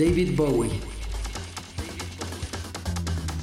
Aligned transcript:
David 0.00 0.34
Bowie. 0.34 0.70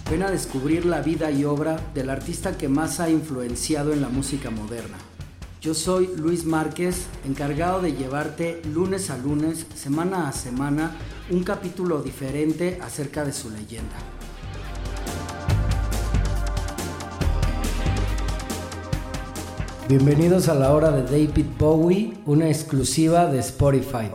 Ven 0.10 0.24
a 0.24 0.32
descubrir 0.32 0.88
la 0.88 1.02
vida 1.02 1.30
y 1.30 1.46
obra 1.46 1.80
del 1.94 2.10
artista 2.10 2.58
que 2.58 2.68
más 2.68 3.00
ha 3.00 3.12
influenciado 3.12 3.94
en 3.94 4.02
la 4.02 4.10
música 4.10 4.50
moderna. 4.50 4.98
Yo 5.62 5.76
soy 5.76 6.10
Luis 6.18 6.46
Márquez, 6.46 7.06
encargado 7.28 7.80
de 7.80 7.94
llevarte 7.94 8.60
lunes 8.74 9.12
a 9.12 9.20
lunes, 9.20 9.68
semana 9.76 10.28
a 10.28 10.32
semana, 10.32 10.96
un 11.30 11.44
capítulo 11.44 12.02
diferente 12.02 12.80
acerca 12.82 13.24
de 13.24 13.34
su 13.34 13.52
leyenda. 13.52 13.96
Bienvenidos 19.88 20.50
a 20.50 20.56
la 20.56 20.74
hora 20.74 20.90
de 20.90 21.04
David 21.04 21.46
Bowie, 21.60 22.18
una 22.26 22.48
exclusiva 22.48 23.28
de 23.28 23.42
Spotify. 23.42 24.10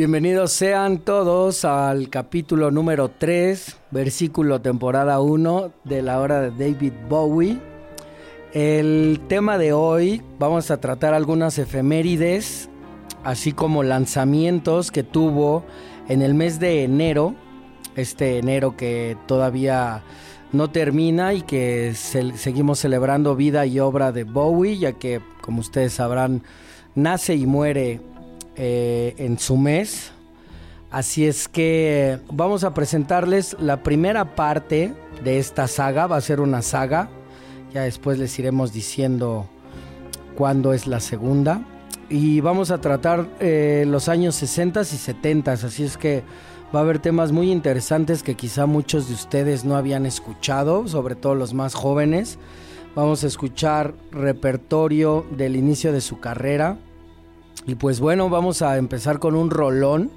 Bienvenidos 0.00 0.52
sean 0.52 1.00
todos 1.00 1.66
al 1.66 2.08
capítulo 2.08 2.70
número 2.70 3.10
3, 3.10 3.76
versículo 3.90 4.62
temporada 4.62 5.20
1 5.20 5.74
de 5.84 6.00
la 6.00 6.20
hora 6.20 6.40
de 6.40 6.52
David 6.52 6.94
Bowie. 7.06 7.58
El 8.54 9.20
tema 9.28 9.58
de 9.58 9.74
hoy 9.74 10.22
vamos 10.38 10.70
a 10.70 10.80
tratar 10.80 11.12
algunas 11.12 11.58
efemérides, 11.58 12.70
así 13.24 13.52
como 13.52 13.82
lanzamientos 13.82 14.90
que 14.90 15.02
tuvo 15.02 15.66
en 16.08 16.22
el 16.22 16.32
mes 16.32 16.58
de 16.60 16.84
enero, 16.84 17.34
este 17.94 18.38
enero 18.38 18.78
que 18.78 19.18
todavía 19.26 20.02
no 20.50 20.70
termina 20.70 21.34
y 21.34 21.42
que 21.42 21.92
seguimos 21.94 22.78
celebrando 22.78 23.36
vida 23.36 23.66
y 23.66 23.80
obra 23.80 24.12
de 24.12 24.24
Bowie, 24.24 24.78
ya 24.78 24.92
que 24.94 25.20
como 25.42 25.60
ustedes 25.60 25.92
sabrán, 25.92 26.42
nace 26.94 27.34
y 27.34 27.44
muere 27.44 28.00
eh, 28.62 29.14
en 29.16 29.38
su 29.38 29.56
mes. 29.56 30.12
Así 30.90 31.24
es 31.24 31.48
que 31.48 32.18
vamos 32.30 32.62
a 32.62 32.74
presentarles 32.74 33.56
la 33.58 33.82
primera 33.82 34.34
parte 34.34 34.92
de 35.24 35.38
esta 35.38 35.66
saga. 35.66 36.06
Va 36.06 36.16
a 36.16 36.20
ser 36.20 36.42
una 36.42 36.60
saga. 36.60 37.08
Ya 37.72 37.84
después 37.84 38.18
les 38.18 38.38
iremos 38.38 38.74
diciendo 38.74 39.46
cuándo 40.36 40.74
es 40.74 40.86
la 40.86 41.00
segunda. 41.00 41.62
Y 42.10 42.42
vamos 42.42 42.70
a 42.70 42.82
tratar 42.82 43.30
eh, 43.40 43.86
los 43.88 44.10
años 44.10 44.34
60 44.34 44.82
y 44.82 44.84
70. 44.84 45.52
Así 45.52 45.84
es 45.84 45.96
que 45.96 46.22
va 46.74 46.80
a 46.80 46.82
haber 46.82 46.98
temas 46.98 47.32
muy 47.32 47.50
interesantes 47.50 48.22
que 48.22 48.34
quizá 48.34 48.66
muchos 48.66 49.08
de 49.08 49.14
ustedes 49.14 49.64
no 49.64 49.74
habían 49.74 50.04
escuchado, 50.04 50.86
sobre 50.86 51.14
todo 51.14 51.34
los 51.34 51.54
más 51.54 51.72
jóvenes. 51.72 52.38
Vamos 52.94 53.24
a 53.24 53.26
escuchar 53.26 53.94
repertorio 54.12 55.24
del 55.30 55.56
inicio 55.56 55.94
de 55.94 56.02
su 56.02 56.20
carrera 56.20 56.76
y 57.66 57.74
pues 57.74 58.00
bueno, 58.00 58.28
vamos 58.28 58.62
a 58.62 58.76
empezar 58.76 59.18
con 59.18 59.34
un 59.34 59.50
rolón, 59.50 60.10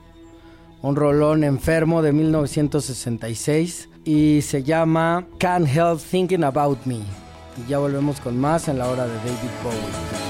un 0.81 0.95
rolón 0.95 1.43
enfermo 1.43 2.01
de 2.01 2.11
1966 2.13 3.89
y 4.05 4.41
se 4.41 4.63
llama 4.63 5.25
Can't 5.37 5.67
Help 5.67 5.99
Thinking 5.99 6.43
About 6.43 6.85
Me. 6.85 7.01
Y 7.57 7.69
ya 7.69 7.77
volvemos 7.77 8.19
con 8.19 8.39
más 8.39 8.67
en 8.67 8.79
la 8.79 8.87
hora 8.87 9.05
de 9.05 9.15
David 9.15 9.51
Bowie. 9.63 10.23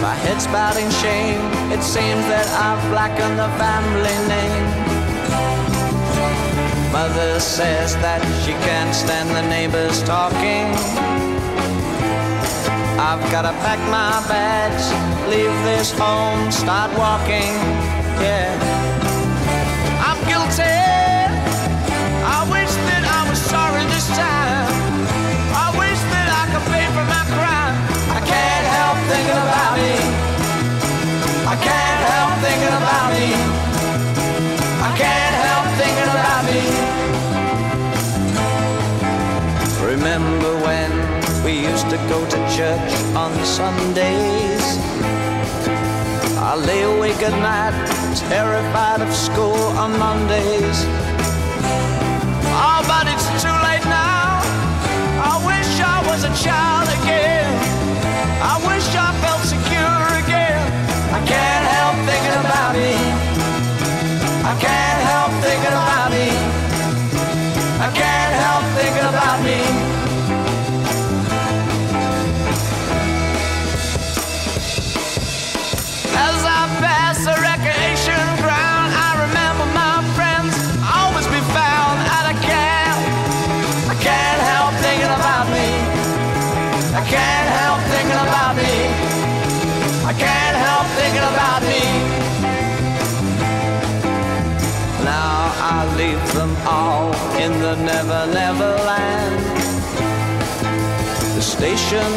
My 0.00 0.14
head's 0.14 0.46
bowed 0.46 0.76
shame. 1.02 1.72
It 1.72 1.82
seems 1.82 2.24
that 2.28 2.46
I've 2.56 2.80
blackened 2.90 3.38
the 3.38 3.48
family 3.58 4.16
name. 4.28 4.89
Mother 6.92 7.38
says 7.38 7.94
that 8.02 8.18
she 8.42 8.50
can't 8.66 8.92
stand 8.92 9.30
the 9.30 9.46
neighbors 9.46 10.02
talking. 10.02 10.66
I've 12.98 13.22
gotta 13.30 13.54
pack 13.62 13.78
my 13.86 14.18
bags, 14.26 14.90
leave 15.30 15.54
this 15.62 15.94
home, 15.94 16.50
start 16.50 16.90
walking. 16.98 17.54
Yeah. 18.18 18.50
I'm 20.02 20.18
guilty. 20.26 20.66
I 22.26 22.42
wish 22.50 22.72
that 22.90 23.02
I 23.06 23.22
was 23.30 23.38
sorry 23.38 23.86
this 23.86 24.10
time. 24.10 24.66
I 25.54 25.70
wish 25.78 26.00
that 26.10 26.26
I 26.26 26.42
could 26.50 26.66
pay 26.74 26.86
for 26.90 27.06
my 27.06 27.22
crime. 27.30 27.78
I 28.18 28.20
can't 28.26 28.66
help 28.66 28.98
thinking 29.06 29.38
about 29.38 29.72
me. 29.78 29.94
I 31.46 31.54
can't 31.54 32.02
help 32.10 32.32
thinking 32.42 32.74
about 32.82 33.08
me. 33.14 33.49
We 41.50 41.66
used 41.66 41.90
to 41.90 41.96
go 42.08 42.24
to 42.26 42.38
church 42.56 42.92
on 43.16 43.32
Sundays? 43.44 44.64
I 46.38 46.54
lay 46.54 46.82
awake 46.82 47.22
at 47.22 47.36
night, 47.50 47.74
terrified 48.28 49.00
of 49.00 49.12
school 49.12 49.62
on 49.82 49.90
Mondays. 49.98 50.78
Oh, 52.62 52.80
but 52.92 53.04
it's 53.12 53.28
too 53.42 53.56
late 53.66 53.84
now. 53.84 54.40
I 55.30 55.34
wish 55.50 55.70
I 55.80 55.98
was 56.08 56.24
a 56.24 56.44
child 56.44 56.69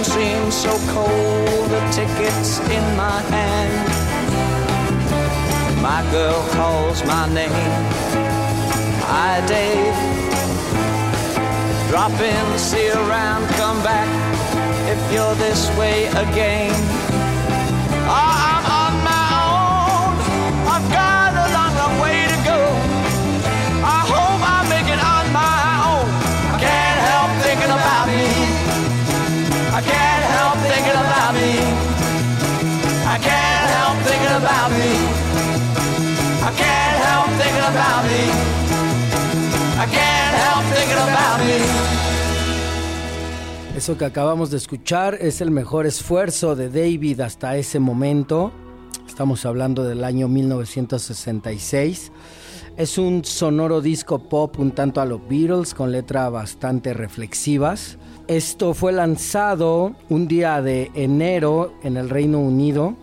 seems 0.03 0.53
so 0.55 0.71
cold, 0.93 1.69
the 1.69 1.79
ticket's 1.91 2.59
in 2.59 2.97
my 2.97 3.21
hand. 3.31 3.89
My 5.81 6.01
girl 6.11 6.45
calls 6.51 7.03
my 7.05 7.27
name. 7.33 7.51
Hi, 9.07 9.45
Dave. 9.47 9.95
Drop 11.89 12.11
in, 12.19 12.59
see 12.59 12.89
around, 12.89 13.47
come 13.55 13.81
back 13.83 14.09
if 14.89 15.13
you're 15.13 15.35
this 15.35 15.69
way 15.77 16.07
again. 16.07 17.02
Eso 43.75 43.97
que 43.97 44.06
acabamos 44.06 44.51
de 44.51 44.57
escuchar 44.57 45.18
es 45.19 45.42
el 45.42 45.51
mejor 45.51 45.86
esfuerzo 45.86 46.56
de 46.56 46.69
David 46.69 47.21
hasta 47.21 47.57
ese 47.57 47.80
momento. 47.80 48.51
Estamos 49.07 49.45
hablando 49.45 49.83
del 49.83 50.03
año 50.03 50.27
1966. 50.27 52.12
Es 52.77 52.97
un 52.97 53.25
sonoro 53.25 53.81
disco 53.81 54.30
pop 54.30 54.57
un 54.59 54.71
tanto 54.71 55.01
a 55.01 55.06
los 55.06 55.27
Beatles 55.27 55.74
con 55.74 55.92
letras 55.92 56.31
bastante 56.31 56.94
reflexivas. 56.94 57.97
Esto 58.27 58.73
fue 58.73 58.93
lanzado 58.93 59.93
un 60.09 60.27
día 60.29 60.61
de 60.61 60.91
enero 60.93 61.73
en 61.83 61.97
el 61.97 62.09
Reino 62.09 62.39
Unido. 62.39 62.95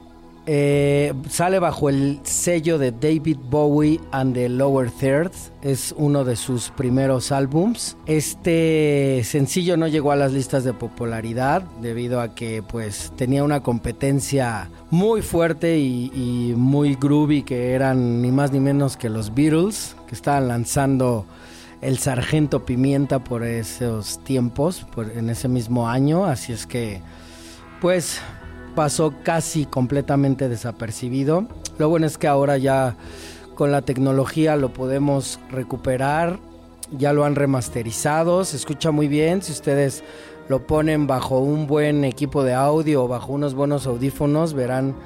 Eh, 0.46 1.12
sale 1.28 1.58
bajo 1.58 1.90
el 1.90 2.20
sello 2.22 2.78
de 2.78 2.90
David 2.90 3.36
Bowie 3.50 4.00
and 4.12 4.32
the 4.32 4.48
Lower 4.48 4.90
Third. 4.90 5.30
Es 5.60 5.94
uno 5.98 6.24
de 6.24 6.36
sus 6.36 6.70
primeros 6.70 7.32
álbums. 7.32 7.98
Este 8.06 9.20
sencillo 9.24 9.76
no 9.76 9.88
llegó 9.88 10.10
a 10.10 10.16
las 10.16 10.32
listas 10.32 10.64
de 10.64 10.72
popularidad 10.72 11.62
debido 11.82 12.22
a 12.22 12.34
que 12.34 12.62
pues 12.62 13.12
tenía 13.16 13.44
una 13.44 13.62
competencia 13.62 14.70
muy 14.90 15.20
fuerte 15.20 15.78
y, 15.78 16.10
y 16.14 16.54
muy 16.56 16.94
groovy 16.94 17.42
que 17.42 17.74
eran 17.74 18.22
ni 18.22 18.32
más 18.32 18.52
ni 18.52 18.60
menos 18.60 18.96
que 18.96 19.10
los 19.10 19.34
Beatles 19.34 19.94
que 20.08 20.14
estaban 20.14 20.48
lanzando 20.48 21.26
el 21.80 21.98
Sargento 21.98 22.64
Pimienta 22.64 23.24
por 23.24 23.42
esos 23.44 24.22
tiempos, 24.24 24.86
en 25.14 25.30
ese 25.30 25.48
mismo 25.48 25.88
año, 25.88 26.24
así 26.24 26.52
es 26.52 26.66
que 26.66 27.00
pues 27.80 28.20
pasó 28.74 29.14
casi 29.24 29.64
completamente 29.64 30.48
desapercibido. 30.48 31.46
Lo 31.78 31.88
bueno 31.88 32.06
es 32.06 32.18
que 32.18 32.28
ahora 32.28 32.58
ya 32.58 32.96
con 33.54 33.72
la 33.72 33.82
tecnología 33.82 34.56
lo 34.56 34.72
podemos 34.72 35.40
recuperar, 35.50 36.38
ya 36.96 37.12
lo 37.12 37.24
han 37.24 37.34
remasterizado, 37.34 38.44
se 38.44 38.56
escucha 38.56 38.90
muy 38.90 39.08
bien, 39.08 39.42
si 39.42 39.52
ustedes 39.52 40.04
lo 40.48 40.66
ponen 40.66 41.06
bajo 41.06 41.38
un 41.38 41.66
buen 41.66 42.04
equipo 42.04 42.42
de 42.42 42.54
audio 42.54 43.04
o 43.04 43.08
bajo 43.08 43.32
unos 43.32 43.54
buenos 43.54 43.86
audífonos, 43.86 44.52
verán 44.52 44.96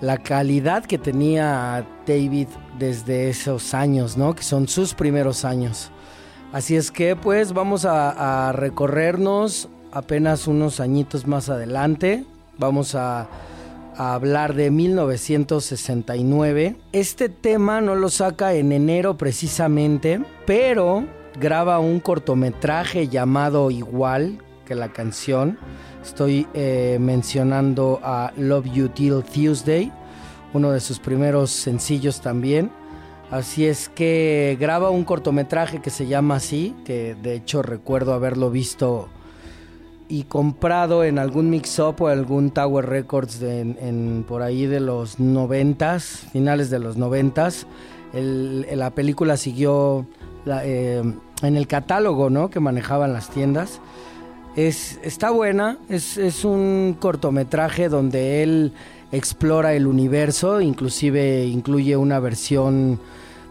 la 0.00 0.18
calidad 0.18 0.84
que 0.84 0.98
tenía 0.98 1.86
David 2.06 2.48
desde 2.78 3.28
esos 3.28 3.74
años, 3.74 4.16
¿no? 4.16 4.34
Que 4.34 4.42
son 4.42 4.68
sus 4.68 4.94
primeros 4.94 5.44
años. 5.44 5.90
Así 6.52 6.76
es 6.76 6.92
que 6.92 7.16
pues 7.16 7.52
vamos 7.52 7.84
a, 7.84 8.52
recorrernos 8.52 9.68
apenas 9.90 10.46
unos 10.46 10.78
añitos 10.78 11.26
más 11.26 11.48
adelante. 11.48 12.24
Vamos 12.58 12.94
a, 12.94 13.28
hablar 13.96 14.54
de 14.54 14.70
1969. 14.70 16.76
Este 16.92 17.28
tema 17.28 17.80
no 17.80 17.94
lo 17.94 18.08
saca 18.08 18.54
en 18.54 18.72
enero 18.72 19.16
precisamente, 19.16 20.20
pero 20.46 21.04
graba 21.40 21.78
un 21.78 22.00
cortometraje 22.00 23.08
llamado 23.08 23.70
Igual 23.70 24.38
que 24.64 24.74
la 24.74 24.92
canción. 24.92 25.58
Estoy 26.02 26.46
eh, 26.54 26.98
mencionando 27.00 28.00
a 28.02 28.32
Love 28.36 28.66
You 28.72 28.88
Till 28.88 29.22
Tuesday, 29.22 29.92
uno 30.54 30.70
de 30.70 30.80
sus 30.80 30.98
primeros 30.98 31.50
sencillos 31.50 32.22
también. 32.22 32.70
Así 33.30 33.66
es 33.66 33.88
que 33.88 34.56
graba 34.58 34.90
un 34.90 35.04
cortometraje 35.04 35.82
que 35.82 35.90
se 35.90 36.06
llama 36.06 36.36
así, 36.36 36.74
que 36.84 37.14
de 37.14 37.34
hecho 37.34 37.62
recuerdo 37.62 38.14
haberlo 38.14 38.50
visto 38.50 39.08
y 40.08 40.24
comprado 40.24 41.04
en 41.04 41.18
algún 41.18 41.50
mix-up 41.50 42.00
o 42.00 42.08
algún 42.08 42.50
Tower 42.50 42.86
Records 42.86 43.42
por 44.28 44.42
ahí 44.42 44.66
de 44.66 44.80
los 44.80 45.18
noventas, 45.18 46.26
finales 46.32 46.70
de 46.70 46.78
los 46.78 46.96
noventas. 46.96 47.66
la 48.12 48.90
película 48.90 49.36
siguió 49.36 50.06
eh, 50.46 51.02
en 51.42 51.56
el 51.56 51.66
catálogo 51.66 52.30
¿no? 52.30 52.50
que 52.50 52.60
manejaban 52.60 53.12
las 53.12 53.30
tiendas 53.30 53.80
es, 54.56 55.00
está 55.02 55.30
buena, 55.30 55.78
es, 55.88 56.44
un 56.44 56.96
cortometraje 56.98 57.88
donde 57.88 58.42
él 58.42 58.72
explora 59.14 59.74
el 59.74 59.86
universo, 59.86 60.60
inclusive 60.60 61.46
incluye 61.46 61.96
una 61.96 62.18
versión 62.18 63.00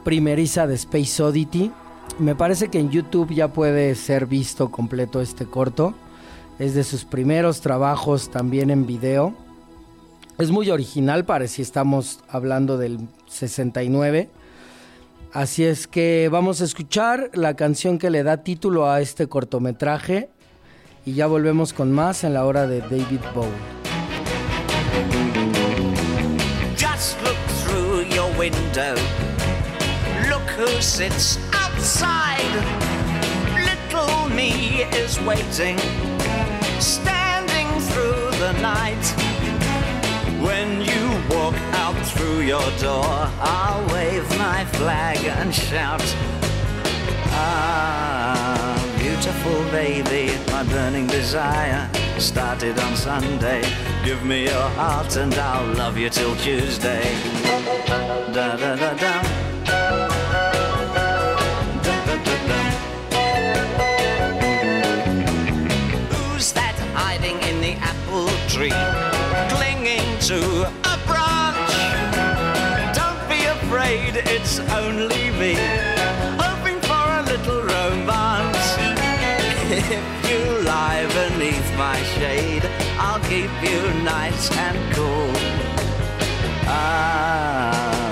primeriza 0.04 0.68
de 0.68 0.76
Space 0.76 1.24
Oddity. 1.24 1.72
Me 2.20 2.36
parece 2.36 2.68
que 2.68 2.80
en 2.80 2.92
YouTube 2.92 3.34
ya 3.34 3.48
puede 3.48 3.96
ser 3.96 4.26
visto 4.26 4.70
completo 4.70 5.22
este 5.22 5.46
corto. 5.46 5.94
Es 6.60 6.76
de 6.76 6.84
sus 6.84 7.06
primeros 7.06 7.62
trabajos 7.62 8.30
también 8.30 8.70
en 8.70 8.86
video. 8.86 9.34
Es 10.38 10.52
muy 10.52 10.70
original 10.70 11.26
para 11.26 11.48
si 11.48 11.62
estamos 11.62 12.20
hablando 12.28 12.78
del 12.78 13.00
69. 13.28 14.30
Así 15.32 15.64
es 15.64 15.88
que 15.88 16.30
vamos 16.32 16.62
a 16.62 16.66
escuchar 16.66 17.32
la 17.34 17.56
canción 17.56 17.98
que 17.98 18.10
le 18.10 18.24
da 18.24 18.38
título 18.38 18.90
a 18.90 19.02
este 19.02 19.28
cortometraje 19.28 20.30
y 21.06 21.14
ya 21.14 21.28
volvemos 21.28 21.74
con 21.74 21.92
más 21.92 22.24
en 22.24 22.34
la 22.34 22.46
hora 22.46 22.68
de 22.68 22.82
David 22.82 23.22
Bowie. 23.34 23.84
Window. 28.44 28.96
Look 30.28 30.48
who 30.58 30.68
sits 30.82 31.38
outside. 31.54 32.56
Little 33.70 34.28
me 34.36 34.84
is 35.02 35.18
waiting, 35.22 35.78
standing 36.82 37.70
through 37.90 38.26
the 38.44 38.52
night. 38.62 39.06
When 40.48 40.82
you 40.82 41.04
walk 41.34 41.56
out 41.84 42.00
through 42.06 42.42
your 42.42 42.70
door, 42.80 43.14
I'll 43.40 43.86
wave 43.94 44.28
my 44.38 44.66
flag 44.78 45.20
and 45.40 45.56
shout. 45.56 46.04
Ah 47.32 48.64
beautiful 49.24 49.64
baby, 49.72 50.34
my 50.52 50.64
burning 50.64 51.08
desire 51.08 51.90
started 52.18 52.78
on 52.80 52.96
Sunday. 52.96 53.62
Give 54.04 54.24
me 54.26 54.44
your 54.44 54.70
heart 54.80 55.16
and 55.16 55.34
I'll 55.36 55.74
love 55.76 55.98
you 55.98 56.10
till 56.10 56.36
Tuesday. 56.36 57.04
Da 58.34 58.56
da 58.56 58.76
da 58.76 58.94
da. 58.96 59.14
Who's 66.10 66.52
that 66.54 66.76
hiding 66.96 67.38
in 67.44 67.62
the 67.62 67.74
apple 67.80 68.30
tree, 68.50 68.74
clinging 69.54 70.18
to 70.30 70.66
a 70.66 70.98
branch? 71.06 71.74
Don't 72.98 73.22
be 73.30 73.46
afraid, 73.46 74.16
it's 74.26 74.58
only 74.82 75.30
me, 75.38 75.54
hoping 76.42 76.82
for 76.82 77.06
a 77.20 77.22
little 77.22 77.62
romance. 77.62 78.78
If 79.70 80.32
you 80.32 80.66
lie 80.66 81.06
beneath 81.14 81.70
my 81.78 82.02
shade, 82.18 82.68
I'll 82.98 83.20
keep 83.30 83.52
you 83.62 83.80
nice 84.02 84.50
and 84.58 84.96
cool. 84.96 85.30
Ah, 86.66 88.03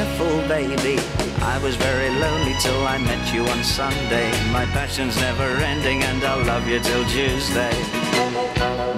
beautiful 0.00 0.48
baby. 0.48 0.98
I 1.42 1.58
was 1.62 1.76
very 1.76 2.08
lonely 2.20 2.54
till 2.60 2.86
I 2.86 2.98
met 2.98 3.34
you 3.34 3.44
on 3.46 3.62
Sunday. 3.62 4.30
My 4.50 4.64
passion's 4.66 5.16
never 5.16 5.56
ending, 5.56 6.02
and 6.02 6.22
I'll 6.24 6.44
love 6.44 6.66
you 6.66 6.80
till 6.80 7.04
Tuesday. 7.04 7.72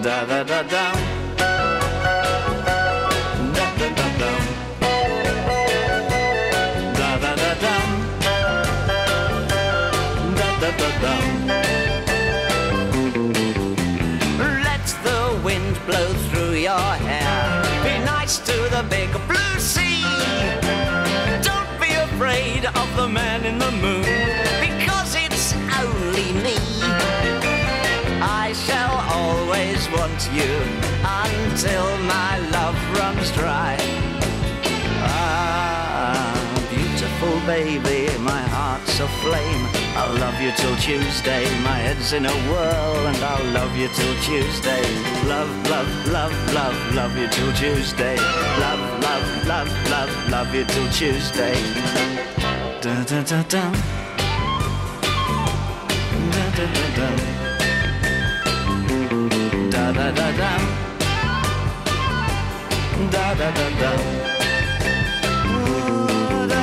Da 0.02 0.24
da 0.24 0.44
da 0.44 0.62
da. 0.62 0.92
Da 0.92 1.11
man 23.42 23.52
in 23.52 23.58
the 23.58 23.70
moon, 23.70 24.02
because 24.60 25.14
it's 25.14 25.54
only 25.80 26.32
me. 26.42 26.56
I 28.20 28.52
shall 28.54 28.96
always 29.10 29.88
want 29.90 30.20
you 30.32 30.52
until 31.04 31.86
my 32.04 32.38
love 32.50 32.76
runs 32.98 33.30
dry. 33.32 33.76
Ah, 35.04 36.68
beautiful 36.70 37.40
baby, 37.46 38.16
my 38.18 38.42
heart's 38.54 39.00
aflame. 39.00 39.66
I'll 39.96 40.14
love 40.18 40.40
you 40.40 40.52
till 40.56 40.76
Tuesday. 40.76 41.44
My 41.62 41.78
head's 41.78 42.12
in 42.12 42.26
a 42.26 42.36
whirl, 42.50 43.06
and 43.06 43.18
I'll 43.18 43.52
love 43.52 43.76
you 43.76 43.88
till 43.88 44.14
Tuesday. 44.22 44.82
Love, 45.26 45.50
love, 45.68 46.06
love, 46.06 46.54
love, 46.54 46.94
love 46.94 47.16
you 47.16 47.28
till 47.28 47.52
Tuesday. 47.52 48.16
Love, 48.58 48.82
love, 49.02 49.46
love, 49.46 49.90
love, 49.90 50.30
love 50.30 50.54
you 50.54 50.64
till 50.64 50.88
Tuesday. 50.90 52.71
Da 52.82 52.88
da 52.88 53.22
da 53.22 53.42
da. 53.50 53.62
Da 56.32 56.44
da 56.56 56.64
da 56.74 56.86
da. 56.96 57.08
Da 59.70 59.92
da 59.92 60.10
da 60.16 60.32
da. 60.38 60.52
Da 63.12 63.34
da 63.38 63.50
da 63.56 63.66
da. 63.80 63.92
da 66.50 66.60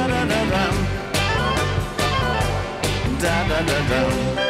da 3.29 3.59
da 3.61 3.79
da. 3.89 4.43
Da 4.43 4.48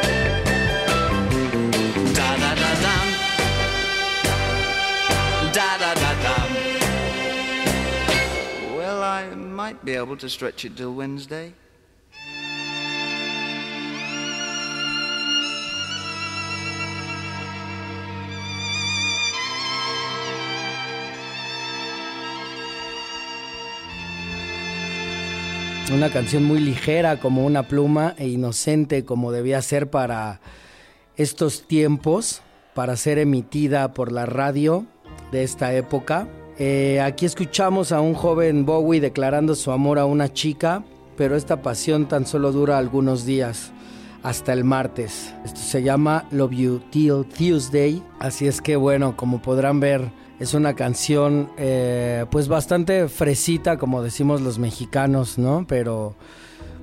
might 9.69 9.85
be 9.85 9.95
able 9.95 10.17
to 10.17 10.27
stretch 10.27 10.65
it 10.65 10.75
till 10.75 10.95
Wednesday. 10.95 11.53
Una 25.91 26.11
canción 26.11 26.43
muy 26.43 26.59
ligera 26.59 27.19
como 27.19 27.45
una 27.45 27.67
pluma 27.67 28.15
e 28.17 28.27
inocente 28.27 29.05
como 29.05 29.31
debía 29.31 29.61
ser 29.61 29.89
para 29.89 30.39
estos 31.15 31.67
tiempos, 31.67 32.41
para 32.73 32.95
ser 32.95 33.17
emitida 33.17 33.93
por 33.93 34.11
la 34.11 34.25
radio 34.25 34.85
de 35.31 35.43
esta 35.43 35.73
época. 35.73 36.27
Eh, 36.61 36.99
aquí 36.99 37.25
escuchamos 37.25 37.93
a 37.93 38.01
un 38.01 38.13
joven 38.13 38.65
Bowie 38.65 38.99
declarando 38.99 39.55
su 39.55 39.71
amor 39.71 39.97
a 39.97 40.03
una 40.03 40.33
chica, 40.33 40.83
pero 41.15 41.37
esta 41.37 41.61
pasión 41.61 42.09
tan 42.09 42.25
solo 42.25 42.51
dura 42.51 42.77
algunos 42.77 43.25
días 43.25 43.71
hasta 44.23 44.51
el 44.51 44.65
martes. 44.65 45.33
Esto 45.45 45.61
se 45.61 45.83
llama 45.83 46.27
Love 46.31 46.51
You 46.51 46.79
Till 46.91 47.25
Tuesday. 47.25 48.03
Así 48.19 48.45
es 48.45 48.61
que 48.61 48.75
bueno, 48.75 49.15
como 49.15 49.41
podrán 49.41 49.79
ver, 49.79 50.11
es 50.41 50.53
una 50.53 50.75
canción 50.75 51.49
eh, 51.57 52.25
pues 52.29 52.49
bastante 52.49 53.07
fresita, 53.07 53.77
como 53.77 54.03
decimos 54.03 54.41
los 54.41 54.59
mexicanos, 54.59 55.37
¿no? 55.37 55.65
Pero 55.65 56.15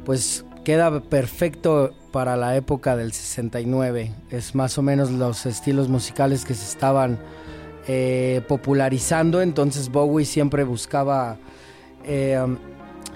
pues 0.06 0.46
queda 0.64 1.02
perfecto 1.02 1.92
para 2.12 2.34
la 2.38 2.56
época 2.56 2.96
del 2.96 3.12
69. 3.12 4.10
Es 4.30 4.54
más 4.54 4.78
o 4.78 4.82
menos 4.82 5.10
los 5.10 5.44
estilos 5.44 5.90
musicales 5.90 6.46
que 6.46 6.54
se 6.54 6.64
estaban 6.64 7.18
eh, 7.86 8.42
popularizando. 8.48 9.42
Entonces 9.42 9.90
Bowie 9.90 10.24
siempre 10.24 10.64
buscaba... 10.64 11.38
Eh, 12.04 12.38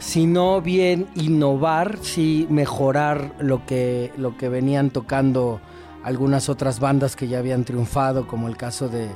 si 0.01 0.27
no 0.27 0.63
bien 0.63 1.09
innovar, 1.15 1.99
sí 2.01 2.47
mejorar 2.49 3.35
lo 3.39 3.67
que, 3.67 4.13
lo 4.17 4.37
que 4.39 4.49
venían 4.49 4.91
tocando 4.91 5.61
algunas 6.03 6.49
otras 6.49 6.81
bandas 6.81 7.17
que 7.17 7.29
ya 7.29 7.39
habían 7.39 7.65
triunfado, 7.65 8.27
como 8.27 8.49
el 8.49 8.57
caso 8.57 8.89
de 8.89 9.09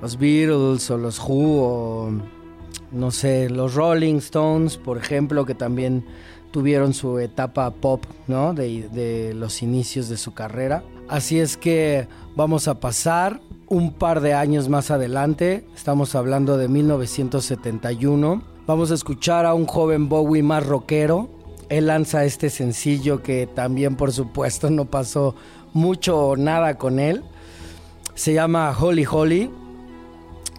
los 0.00 0.18
Beatles 0.18 0.88
o 0.90 0.96
los 0.96 1.18
Who 1.18 1.62
o 1.62 2.12
no 2.92 3.10
sé, 3.10 3.50
los 3.50 3.74
Rolling 3.74 4.16
Stones, 4.16 4.76
por 4.76 4.96
ejemplo, 4.98 5.44
que 5.44 5.54
también 5.54 6.04
tuvieron 6.52 6.94
su 6.94 7.18
etapa 7.18 7.70
pop, 7.70 8.04
¿no? 8.28 8.54
De 8.54 9.32
los 9.34 9.62
inicios 9.62 10.08
de 10.08 10.18
su 10.18 10.34
carrera. 10.34 10.84
Así 11.08 11.40
es 11.40 11.56
que 11.56 12.06
vamos 12.36 12.68
a 12.68 12.78
pasar 12.78 13.40
un 13.72 13.92
par 13.92 14.20
de 14.20 14.34
años 14.34 14.68
más 14.68 14.90
adelante, 14.90 15.64
estamos 15.74 16.14
hablando 16.14 16.58
de 16.58 16.68
1971 16.68 18.52
Vamos 18.64 18.92
a 18.92 18.94
escuchar 18.94 19.44
a 19.44 19.54
un 19.54 19.66
joven 19.66 20.08
Bowie 20.08 20.42
más 20.44 20.64
rockero. 20.64 21.28
Él 21.68 21.88
lanza 21.88 22.24
este 22.24 22.48
sencillo 22.48 23.20
que 23.20 23.48
también 23.48 23.96
por 23.96 24.12
supuesto 24.12 24.70
no 24.70 24.84
pasó 24.84 25.34
mucho 25.72 26.16
o 26.16 26.36
nada 26.36 26.78
con 26.78 27.00
él. 27.00 27.24
Se 28.14 28.34
llama 28.34 28.72
Holly 28.78 29.04
Holly. 29.10 29.50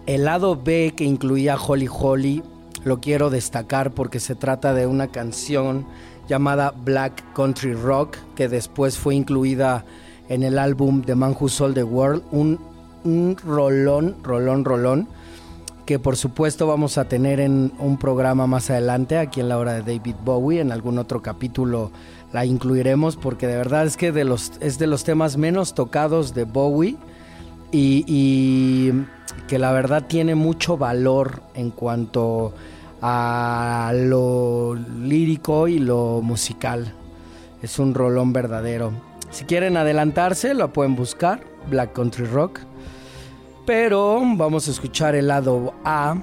El 0.06 0.26
lado 0.26 0.62
B 0.62 0.94
que 0.98 1.06
incluía 1.06 1.56
Holly 1.56 1.88
Holly 1.90 2.44
lo 2.84 3.00
quiero 3.00 3.30
destacar 3.30 3.94
porque 3.94 4.20
se 4.20 4.36
trata 4.36 4.74
de 4.74 4.86
una 4.86 5.08
canción 5.08 5.86
llamada 6.28 6.74
Black 6.84 7.24
Country 7.34 7.74
Rock 7.74 8.18
que 8.36 8.50
después 8.50 8.98
fue 8.98 9.16
incluida 9.16 9.86
en 10.28 10.44
el 10.44 10.60
álbum 10.60 11.04
The 11.04 11.16
Man 11.16 11.38
Who 11.40 11.48
Sold 11.48 11.76
the 11.76 11.84
World. 11.84 12.24
Un 13.04 13.38
rolón, 13.38 14.16
rolón, 14.24 14.66
rolón 14.66 15.08
que 15.86 16.00
por 16.00 16.16
supuesto 16.16 16.66
vamos 16.66 16.98
a 16.98 17.06
tener 17.06 17.40
en 17.40 17.74
un 17.78 17.98
programa 17.98 18.48
más 18.48 18.70
adelante 18.70 19.18
aquí 19.18 19.42
en 19.42 19.50
la 19.50 19.58
hora 19.58 19.74
de 19.74 19.82
David 19.82 20.16
Bowie, 20.24 20.62
en 20.62 20.72
algún 20.72 20.98
otro 20.98 21.22
capítulo 21.22 21.92
la 22.32 22.46
incluiremos 22.46 23.16
porque 23.16 23.48
de 23.48 23.58
verdad 23.58 23.86
es 23.86 23.98
que 23.98 24.12
de 24.12 24.24
los, 24.24 24.54
es 24.60 24.80
de 24.80 24.88
los 24.88 25.04
temas 25.04 25.38
menos 25.38 25.74
tocados 25.74 26.34
de 26.34 26.46
Bowie 26.46 26.96
y, 27.72 28.06
y 28.08 28.94
que 29.48 29.60
la 29.60 29.72
verdad 29.72 30.06
tiene 30.08 30.36
mucho 30.36 30.78
valor 30.78 31.42
en 31.54 31.70
cuanto 31.70 32.54
a 33.02 33.92
lo 33.94 34.76
lírico 34.76 35.68
y 35.68 35.78
lo 35.78 36.22
musical. 36.22 36.94
Es 37.62 37.78
un 37.78 37.94
rolón 37.94 38.32
verdadero. 38.34 38.94
Si 39.30 39.46
quieren 39.46 39.78
adelantarse, 39.78 40.54
lo 40.54 40.72
pueden 40.72 40.96
buscar, 40.96 41.42
Black 41.70 41.94
Country 41.94 42.26
Rock. 42.26 42.62
Pero 43.66 44.22
vamos 44.36 44.68
a 44.68 44.72
escuchar 44.72 45.16
el 45.16 45.28
lado 45.28 45.74
A, 45.86 46.16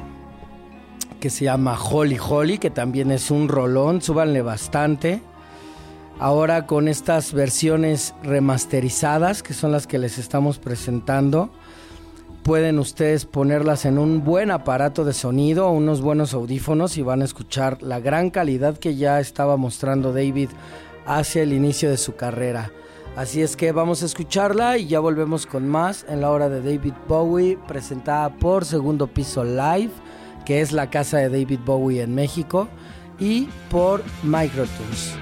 que 1.21 1.31
se 1.31 1.47
llama 1.47 1.79
Holly 1.81 2.19
Holly, 2.19 2.59
que 2.59 2.69
también 2.69 3.11
es 3.11 3.31
un 3.31 3.49
rolón, 3.49 4.03
súbanle 4.03 4.43
bastante. 4.43 5.23
Ahora 6.19 6.67
con 6.67 6.87
estas 6.87 7.33
versiones 7.33 8.15
remasterizadas, 8.23 9.43
que 9.43 9.55
son 9.55 9.73
las 9.73 9.87
que 9.87 9.99
les 9.99 10.19
estamos 10.19 10.59
presentando, 10.59 11.51
pueden 12.43 12.79
ustedes 12.79 13.25
ponerlas 13.25 13.87
en 13.87 13.97
un 13.97 14.23
buen 14.23 14.51
aparato 14.51 15.07
de 15.07 15.15
sonido, 15.15 15.71
unos 15.71 16.03
buenos 16.03 16.35
audífonos 16.35 16.99
y 16.99 17.03
van 17.03 17.23
a 17.23 17.25
escuchar 17.25 17.83
la 17.83 18.01
gran 18.01 18.29
calidad 18.29 18.77
que 18.77 18.97
ya 18.97 19.19
estaba 19.19 19.57
mostrando 19.57 20.13
David 20.13 20.51
hacia 21.07 21.43
el 21.43 21.55
inicio 21.55 21.89
de 21.89 21.97
su 21.97 22.17
carrera. 22.17 22.71
Así 23.17 23.43
es 23.43 23.57
que 23.57 23.73
vamos 23.73 24.03
a 24.03 24.07
escucharla 24.07 24.79
y 24.79 24.87
ya 24.87 25.01
volvemos 25.01 25.45
con 25.45 25.69
más 25.69 26.07
en 26.09 26.21
la 26.21 26.31
hora 26.31 26.49
de 26.49 26.63
David 26.63 26.95
Bowie, 27.09 27.59
presentada 27.67 28.31
por 28.37 28.65
Segundo 28.65 29.09
Piso 29.09 29.45
Live, 29.45 29.91
que 30.47 30.61
es 30.61 30.73
la 30.73 30.89
casa 30.91 31.19
de 31.19 31.29
David 31.29 31.61
Bowie 31.65 32.03
en 32.03 32.15
México, 32.15 32.69
y 33.19 33.49
por 33.69 34.03
Microtoons. 34.23 35.17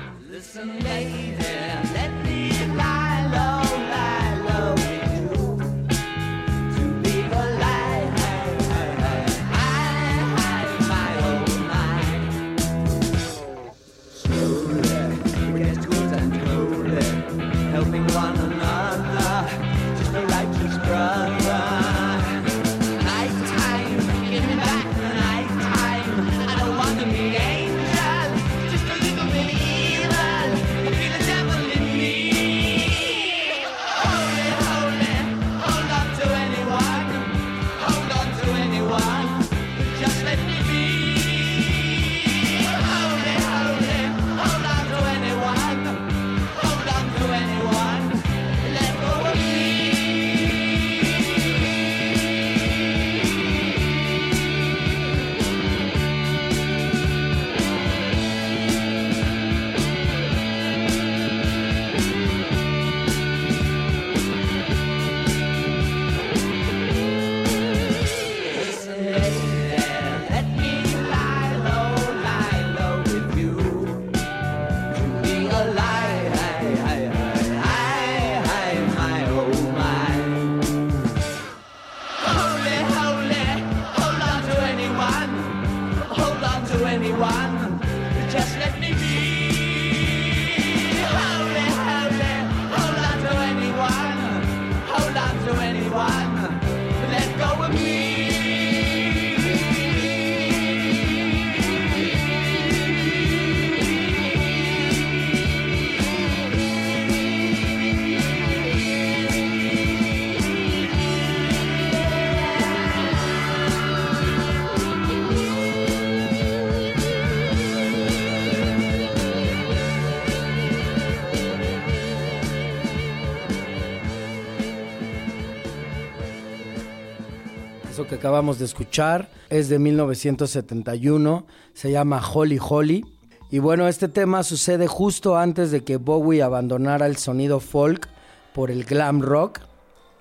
Acabamos 128.28 128.58
de 128.58 128.66
escuchar 128.66 129.30
es 129.48 129.70
de 129.70 129.78
1971, 129.78 131.46
se 131.72 131.90
llama 131.90 132.20
Holly 132.22 132.58
Holly. 132.60 133.06
Y 133.50 133.58
bueno, 133.58 133.88
este 133.88 134.06
tema 134.06 134.42
sucede 134.42 134.86
justo 134.86 135.38
antes 135.38 135.70
de 135.70 135.82
que 135.82 135.96
Bowie 135.96 136.42
abandonara 136.42 137.06
el 137.06 137.16
sonido 137.16 137.58
folk 137.58 138.06
por 138.52 138.70
el 138.70 138.84
glam 138.84 139.22
rock, 139.22 139.60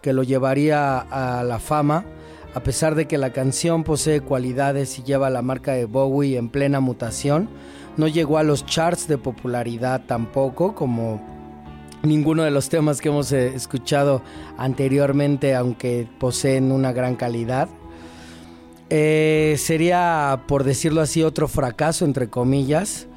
que 0.01 0.13
lo 0.13 0.23
llevaría 0.23 0.99
a 0.99 1.43
la 1.43 1.59
fama, 1.59 2.05
a 2.55 2.63
pesar 2.63 2.95
de 2.95 3.07
que 3.07 3.17
la 3.17 3.33
canción 3.33 3.83
posee 3.83 4.21
cualidades 4.21 4.97
y 4.99 5.03
lleva 5.03 5.29
la 5.29 5.41
marca 5.41 5.73
de 5.73 5.83
Bowie 5.83 6.37
en 6.37 6.47
plena 6.47 6.79
mutación. 6.79 7.49
no 7.97 8.07
llegó 8.07 8.37
a 8.37 8.43
los 8.43 8.65
charts 8.65 9.09
de 9.09 9.17
popularidad 9.17 10.03
tampoco, 10.07 10.75
como 10.75 11.19
ninguno 12.03 12.43
de 12.43 12.51
los 12.51 12.69
temas 12.69 13.01
que 13.01 13.09
hemos 13.09 13.33
eh, 13.33 13.53
escuchado 13.53 14.21
anteriormente, 14.57 15.55
aunque 15.55 16.07
poseen 16.19 16.71
una 16.71 16.93
gran 16.93 17.17
calidad. 17.17 17.67
Eh, 18.89 19.55
sería, 19.57 20.43
por 20.47 20.63
decirlo 20.63 21.01
así, 21.01 21.23
otro 21.23 21.47
fracaso, 21.47 22.05
entre 22.05 22.29
comillas, 22.29 23.07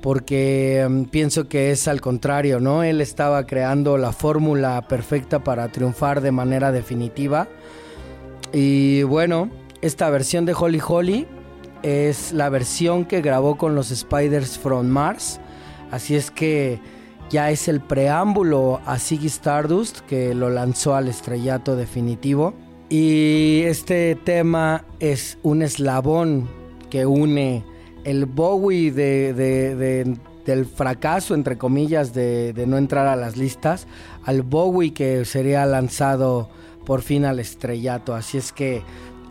porque 0.00 0.86
mm, 0.88 1.04
pienso 1.04 1.48
que 1.48 1.72
es 1.72 1.88
al 1.88 2.00
contrario, 2.00 2.60
¿no? 2.60 2.82
Él 2.82 3.00
estaba 3.00 3.46
creando 3.46 3.98
la 3.98 4.12
fórmula 4.12 4.86
perfecta 4.86 5.42
para 5.42 5.68
triunfar 5.68 6.20
de 6.20 6.30
manera 6.30 6.70
definitiva. 6.70 7.48
Y 8.52 9.02
bueno, 9.02 9.50
esta 9.82 10.08
versión 10.10 10.46
de 10.46 10.54
Holly 10.58 10.80
Holly 10.86 11.26
es 11.82 12.32
la 12.32 12.48
versión 12.48 13.04
que 13.04 13.20
grabó 13.20 13.58
con 13.58 13.74
los 13.74 13.88
Spiders 13.88 14.58
from 14.58 14.86
Mars. 14.86 15.40
Así 15.90 16.14
es 16.14 16.30
que 16.30 16.80
ya 17.30 17.50
es 17.50 17.68
el 17.68 17.80
preámbulo 17.80 18.80
a 18.86 18.98
Ziggy 18.98 19.26
Stardust 19.26 20.00
que 20.00 20.34
lo 20.34 20.48
lanzó 20.48 20.94
al 20.94 21.08
estrellato 21.08 21.76
definitivo. 21.76 22.54
Y 22.90 23.62
este 23.66 24.14
tema 24.14 24.84
es 24.98 25.38
un 25.42 25.62
eslabón 25.62 26.48
que 26.88 27.04
une 27.04 27.64
el 28.04 28.24
Bowie 28.24 28.90
del 28.92 30.66
fracaso, 30.66 31.34
entre 31.34 31.58
comillas, 31.58 32.14
de, 32.14 32.54
de, 32.54 32.66
no 32.66 32.78
entrar 32.78 33.06
a 33.06 33.16
las 33.16 33.36
listas, 33.36 33.86
al 34.24 34.42
Bowie 34.42 34.94
que 34.94 35.26
sería 35.26 35.66
lanzado 35.66 36.48
por 36.86 37.02
fin 37.02 37.26
al 37.26 37.40
estrellato. 37.40 38.14
Así 38.14 38.38
es 38.38 38.52
que 38.52 38.82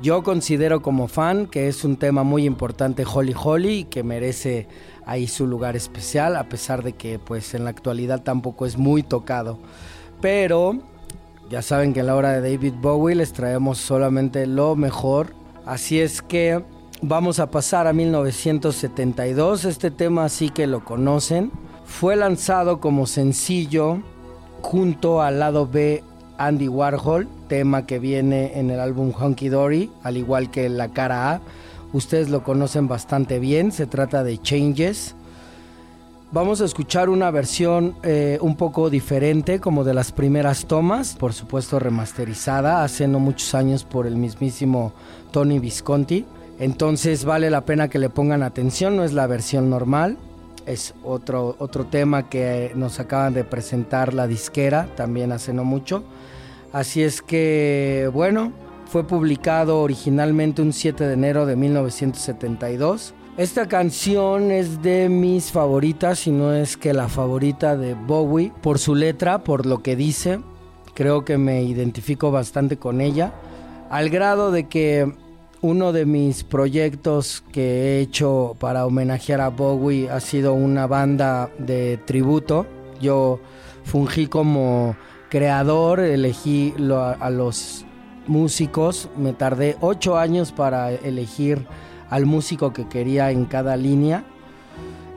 yo 0.03 0.21
considero 0.21 0.83
como 0.83 1.07
fan 1.07 1.47
que 1.47 1.67
es 1.67 1.83
un 1.83 1.97
tema 1.97 2.21
muy 2.21 2.45
importante 2.45 3.03
Holly 3.11 3.33
Holly 3.35 3.85
que 3.85 4.03
merece 4.03 4.67
ahí 5.07 5.25
su 5.25 5.47
lugar 5.47 5.75
especial, 5.75 6.35
a 6.35 6.47
pesar 6.49 6.83
de 6.83 6.93
que 6.93 7.17
pues 7.17 7.55
en 7.55 7.63
la 7.63 7.71
actualidad 7.71 8.21
tampoco 8.21 8.67
es 8.67 8.77
muy 8.77 9.01
tocado. 9.01 9.57
Pero 10.21 10.83
ya 11.49 11.61
saben 11.61 11.93
que 11.93 12.01
en 12.01 12.07
la 12.07 12.15
hora 12.15 12.33
de 12.33 12.51
David 12.51 12.73
Bowie 12.81 13.15
les 13.15 13.33
traemos 13.33 13.77
solamente 13.77 14.45
lo 14.47 14.75
mejor. 14.75 15.33
Así 15.65 15.99
es 15.99 16.21
que 16.21 16.63
vamos 17.01 17.39
a 17.39 17.49
pasar 17.49 17.87
a 17.87 17.93
1972. 17.93 19.65
Este 19.65 19.91
tema 19.91 20.29
sí 20.29 20.49
que 20.49 20.67
lo 20.67 20.83
conocen. 20.83 21.51
Fue 21.85 22.15
lanzado 22.15 22.79
como 22.79 23.07
sencillo 23.07 23.99
junto 24.61 25.21
al 25.21 25.39
lado 25.39 25.67
B 25.67 26.03
Andy 26.37 26.67
Warhol, 26.67 27.27
tema 27.47 27.85
que 27.85 27.99
viene 27.99 28.59
en 28.59 28.69
el 28.69 28.79
álbum 28.79 29.13
Hunky 29.17 29.49
Dory, 29.49 29.91
al 30.03 30.17
igual 30.17 30.51
que 30.51 30.69
la 30.69 30.89
cara 30.89 31.31
A. 31.31 31.41
Ustedes 31.93 32.29
lo 32.29 32.43
conocen 32.43 32.87
bastante 32.87 33.39
bien, 33.39 33.71
se 33.71 33.87
trata 33.87 34.23
de 34.23 34.37
Changes. 34.37 35.15
Vamos 36.29 36.60
a 36.60 36.65
escuchar 36.65 37.07
una 37.07 37.31
versión 37.31 37.96
eh, 38.03 38.38
un 38.41 38.57
poco 38.57 38.89
diferente, 38.89 39.62
como 39.62 39.86
de 39.86 39.93
las 39.93 40.12
primeras 40.12 40.65
tomas, 40.65 41.15
por 41.15 41.31
supuesto 41.31 41.79
remasterizada, 41.79 42.84
hace 42.84 43.07
no 43.07 43.19
muchos 43.19 43.55
años 43.55 43.86
por 43.86 44.05
el 44.05 44.17
mismísimo 44.17 44.91
Tony 45.31 45.57
Visconti. 45.60 46.25
Entonces 46.60 47.24
vale 47.24 47.50
la 47.50 47.62
pena 47.62 47.88
que 47.88 47.98
le 47.98 48.10
pongan 48.10 48.43
atención, 48.43 48.98
no 48.98 49.05
es 49.05 49.13
la 49.13 49.25
versión 49.25 49.69
normal, 49.69 50.17
es 50.65 50.96
otro, 51.01 51.55
otro 51.60 51.86
tema 51.86 52.27
que 52.27 52.74
nos 52.75 53.00
acaban 53.00 53.34
de 53.34 53.46
presentar 53.46 54.13
la 54.13 54.27
disquera, 54.27 54.89
también 54.98 55.31
hace 55.31 55.53
no 55.53 55.63
mucho. 55.63 56.03
Así 56.74 57.03
es 57.03 57.22
que, 57.22 58.10
bueno, 58.13 58.51
fue 58.86 59.07
publicado 59.07 59.79
originalmente 59.79 60.62
un 60.62 60.74
7 60.74 61.07
de 61.07 61.13
enero 61.13 61.46
de 61.46 61.55
1972 61.55 63.13
esta 63.38 63.67
canción 63.67 64.50
es 64.50 64.82
de 64.82 65.10
mis 65.10 65.52
favoritas, 65.52 66.19
si 66.19 66.32
no 66.32 66.54
es 66.54 66.76
que 66.76 66.91
la 66.91 67.08
favorita 67.08 67.78
de 67.78 67.93
Bowie, 67.93 68.52
por 68.62 68.80
su 68.80 68.95
letra, 68.95 69.43
por 69.43 69.67
lo 69.67 69.84
que 69.84 69.95
dice. 69.95 70.39
Creo 70.95 71.23
que 71.23 71.38
me 71.38 71.62
identifico 71.62 72.32
bastante 72.32 72.78
con 72.78 73.00
ella, 73.00 73.34
al 73.91 74.10
grado 74.10 74.52
de 74.52 74.67
que 74.67 75.13
uno 75.62 75.93
de 75.93 76.08
mis 76.08 76.43
proyectos 76.43 77.43
que 77.52 77.62
he 77.62 78.00
hecho 78.00 78.56
para 78.60 78.88
homenajear 78.88 79.41
a 79.41 79.50
Bowie 79.50 80.10
ha 80.10 80.19
sido 80.19 80.54
una 80.54 80.88
banda 80.88 81.52
de 81.60 82.00
tributo. 82.06 82.65
Yo 83.00 83.39
fungí 83.84 84.26
como 84.26 84.95
creador, 85.30 86.00
elegí 86.00 86.73
a 86.91 87.30
los 87.30 87.86
músicos, 88.26 89.10
me 89.15 89.34
tardé 89.34 89.78
ocho 89.80 90.17
años 90.17 90.52
para 90.52 90.91
elegir 90.91 91.67
al 92.10 92.26
músico 92.26 92.74
que 92.74 92.88
quería 92.88 93.32
en 93.32 93.46
cada 93.46 93.76
línea, 93.78 94.24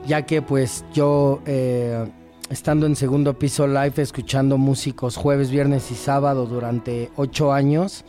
ya 0.05 0.25
que 0.25 0.41
pues 0.41 0.83
yo 0.93 1.41
eh, 1.45 2.05
estando 2.49 2.85
en 2.85 2.95
segundo 2.95 3.37
piso 3.37 3.67
live 3.67 3.93
escuchando 3.97 4.57
músicos 4.57 5.15
jueves, 5.15 5.51
viernes 5.51 5.91
y 5.91 5.95
sábado 5.95 6.45
durante 6.45 7.11
ocho 7.15 7.53
años, 7.53 8.03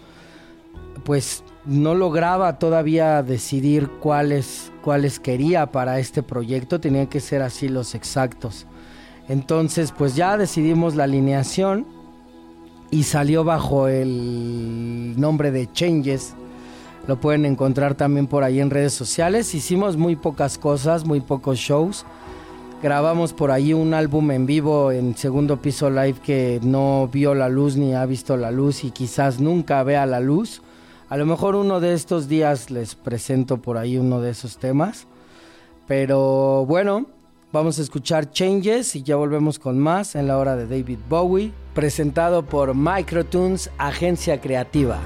pues 1.04 1.44
no 1.64 1.94
lograba 1.94 2.58
todavía 2.58 3.22
decidir 3.22 3.88
cuáles, 4.00 4.72
cuáles 4.82 5.20
quería 5.20 5.70
para 5.70 5.98
este 5.98 6.22
proyecto, 6.22 6.80
tenían 6.80 7.06
que 7.06 7.20
ser 7.20 7.42
así 7.42 7.68
los 7.68 7.94
exactos. 7.94 8.66
Entonces 9.28 9.92
pues 9.96 10.16
ya 10.16 10.36
decidimos 10.36 10.96
la 10.96 11.04
alineación 11.04 11.86
y 12.90 13.04
salió 13.04 13.44
bajo 13.44 13.88
el 13.88 15.14
nombre 15.18 15.50
de 15.50 15.70
Changes 15.72 16.34
lo 17.06 17.20
pueden 17.20 17.44
encontrar 17.44 17.94
también 17.94 18.26
por 18.26 18.44
ahí 18.44 18.60
en 18.60 18.70
redes 18.70 18.92
sociales. 18.92 19.54
Hicimos 19.54 19.96
muy 19.96 20.16
pocas 20.16 20.58
cosas, 20.58 21.04
muy 21.04 21.20
pocos 21.20 21.58
shows. 21.58 22.04
Grabamos 22.82 23.32
por 23.32 23.50
ahí 23.50 23.72
un 23.72 23.94
álbum 23.94 24.30
en 24.32 24.44
vivo 24.44 24.90
en 24.90 25.16
segundo 25.16 25.62
piso 25.62 25.88
live 25.88 26.16
que 26.22 26.58
no 26.62 27.08
vio 27.12 27.34
la 27.34 27.48
luz 27.48 27.76
ni 27.76 27.94
ha 27.94 28.04
visto 28.06 28.36
la 28.36 28.50
luz 28.50 28.82
y 28.82 28.90
quizás 28.90 29.40
nunca 29.40 29.82
vea 29.84 30.04
la 30.06 30.20
luz. 30.20 30.62
A 31.08 31.16
lo 31.16 31.26
mejor 31.26 31.54
uno 31.54 31.78
de 31.78 31.94
estos 31.94 32.26
días 32.26 32.70
les 32.70 32.94
presento 32.94 33.58
por 33.58 33.78
ahí 33.78 33.98
uno 33.98 34.20
de 34.20 34.30
esos 34.30 34.58
temas. 34.58 35.06
Pero 35.86 36.64
bueno, 36.66 37.06
vamos 37.52 37.78
a 37.78 37.82
escuchar 37.82 38.30
Changes 38.30 38.96
y 38.96 39.02
ya 39.02 39.16
volvemos 39.16 39.58
con 39.58 39.78
más 39.78 40.14
en 40.14 40.26
la 40.26 40.38
hora 40.38 40.56
de 40.56 40.66
David 40.66 40.98
Bowie, 41.08 41.52
presentado 41.74 42.44
por 42.44 42.74
Microtunes, 42.74 43.70
agencia 43.78 44.40
creativa. 44.40 44.98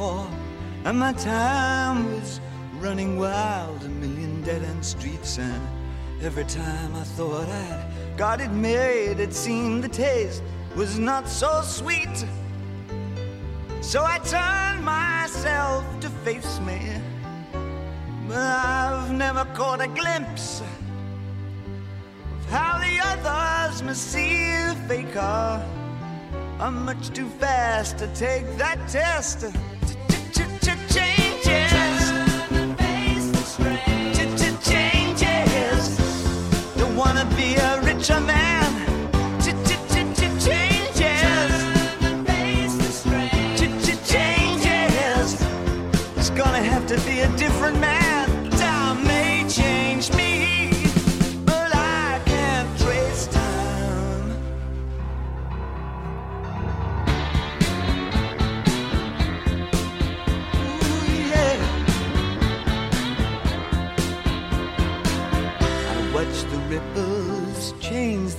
And 0.00 0.98
my 0.98 1.12
time 1.12 2.12
was 2.12 2.40
running 2.78 3.16
wild, 3.16 3.84
a 3.84 3.88
million 3.88 4.42
dead 4.42 4.62
end 4.62 4.84
streets. 4.84 5.38
And 5.38 5.62
every 6.20 6.44
time 6.44 6.94
I 6.96 7.04
thought 7.04 7.48
I'd 7.48 8.16
got 8.16 8.40
it 8.40 8.50
made, 8.50 9.20
it 9.20 9.32
seemed 9.32 9.84
the 9.84 9.88
taste 9.88 10.42
was 10.74 10.98
not 10.98 11.28
so 11.28 11.62
sweet. 11.62 12.26
So 13.82 14.04
I 14.04 14.18
turned 14.18 14.84
myself 14.84 15.84
to 16.00 16.10
face 16.24 16.58
me. 16.60 16.80
But 18.26 18.38
I've 18.38 19.12
never 19.12 19.44
caught 19.54 19.80
a 19.80 19.86
glimpse 19.88 20.60
of 20.60 22.50
how 22.50 22.78
the 22.78 22.98
others 23.00 23.82
must 23.82 24.10
see 24.10 24.42
the 24.68 24.76
faker. 24.88 25.64
I'm 26.58 26.84
much 26.84 27.10
too 27.10 27.28
fast 27.28 27.98
to 27.98 28.06
take 28.14 28.44
that 28.56 28.88
test. 28.88 29.44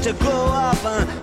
To 0.00 0.12
grow 0.14 0.46
up 0.46 0.84
out 0.84 1.21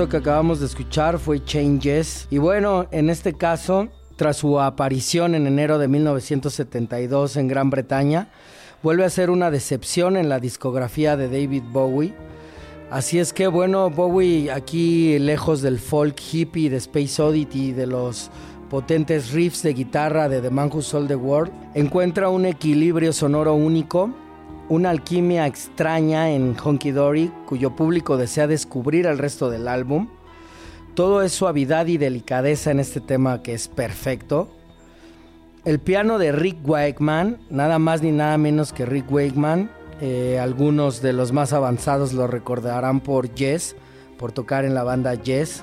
Eso 0.00 0.08
que 0.08 0.16
acabamos 0.16 0.60
de 0.60 0.64
escuchar 0.64 1.18
fue 1.18 1.44
Changes. 1.44 2.26
Y 2.30 2.38
bueno, 2.38 2.86
en 2.90 3.10
este 3.10 3.34
caso, 3.34 3.88
tras 4.16 4.38
su 4.38 4.58
aparición 4.58 5.34
en 5.34 5.46
enero 5.46 5.76
de 5.76 5.88
1972 5.88 7.36
en 7.36 7.48
Gran 7.48 7.68
Bretaña, 7.68 8.30
vuelve 8.82 9.04
a 9.04 9.10
ser 9.10 9.28
una 9.28 9.50
decepción 9.50 10.16
en 10.16 10.30
la 10.30 10.40
discografía 10.40 11.18
de 11.18 11.28
David 11.28 11.64
Bowie. 11.70 12.14
Así 12.90 13.18
es 13.18 13.34
que 13.34 13.46
bueno, 13.46 13.90
Bowie 13.90 14.50
aquí 14.50 15.18
lejos 15.18 15.60
del 15.60 15.78
folk 15.78 16.18
hippie 16.32 16.70
de 16.70 16.78
Space 16.78 17.20
Oddity, 17.20 17.72
de 17.72 17.86
los 17.86 18.30
potentes 18.70 19.32
riffs 19.32 19.62
de 19.62 19.74
guitarra 19.74 20.30
de 20.30 20.40
The 20.40 20.48
Man 20.48 20.70
Who 20.72 20.80
Sold 20.80 21.08
the 21.08 21.16
World, 21.16 21.52
encuentra 21.74 22.30
un 22.30 22.46
equilibrio 22.46 23.12
sonoro 23.12 23.52
único 23.52 24.14
una 24.70 24.90
alquimia 24.90 25.46
extraña 25.46 26.30
en 26.30 26.56
Honky 26.56 26.92
Dory, 26.92 27.32
cuyo 27.46 27.74
público 27.74 28.16
desea 28.16 28.46
descubrir 28.46 29.06
el 29.06 29.18
resto 29.18 29.50
del 29.50 29.66
álbum. 29.66 30.08
Todo 30.94 31.22
es 31.22 31.32
suavidad 31.32 31.86
y 31.88 31.98
delicadeza 31.98 32.70
en 32.70 32.78
este 32.78 33.00
tema 33.00 33.42
que 33.42 33.52
es 33.52 33.66
perfecto. 33.66 34.48
El 35.64 35.80
piano 35.80 36.18
de 36.18 36.30
Rick 36.30 36.66
Wakeman, 36.66 37.38
nada 37.50 37.80
más 37.80 38.00
ni 38.00 38.12
nada 38.12 38.38
menos 38.38 38.72
que 38.72 38.86
Rick 38.86 39.10
Wakeman. 39.10 39.70
eh, 40.02 40.38
algunos 40.40 41.02
de 41.02 41.12
los 41.12 41.32
más 41.32 41.52
avanzados 41.52 42.14
lo 42.14 42.26
recordarán 42.26 43.00
por 43.00 43.34
Yes, 43.34 43.76
por 44.18 44.32
tocar 44.32 44.64
en 44.64 44.72
la 44.72 44.82
banda 44.82 45.14
Yes. 45.14 45.62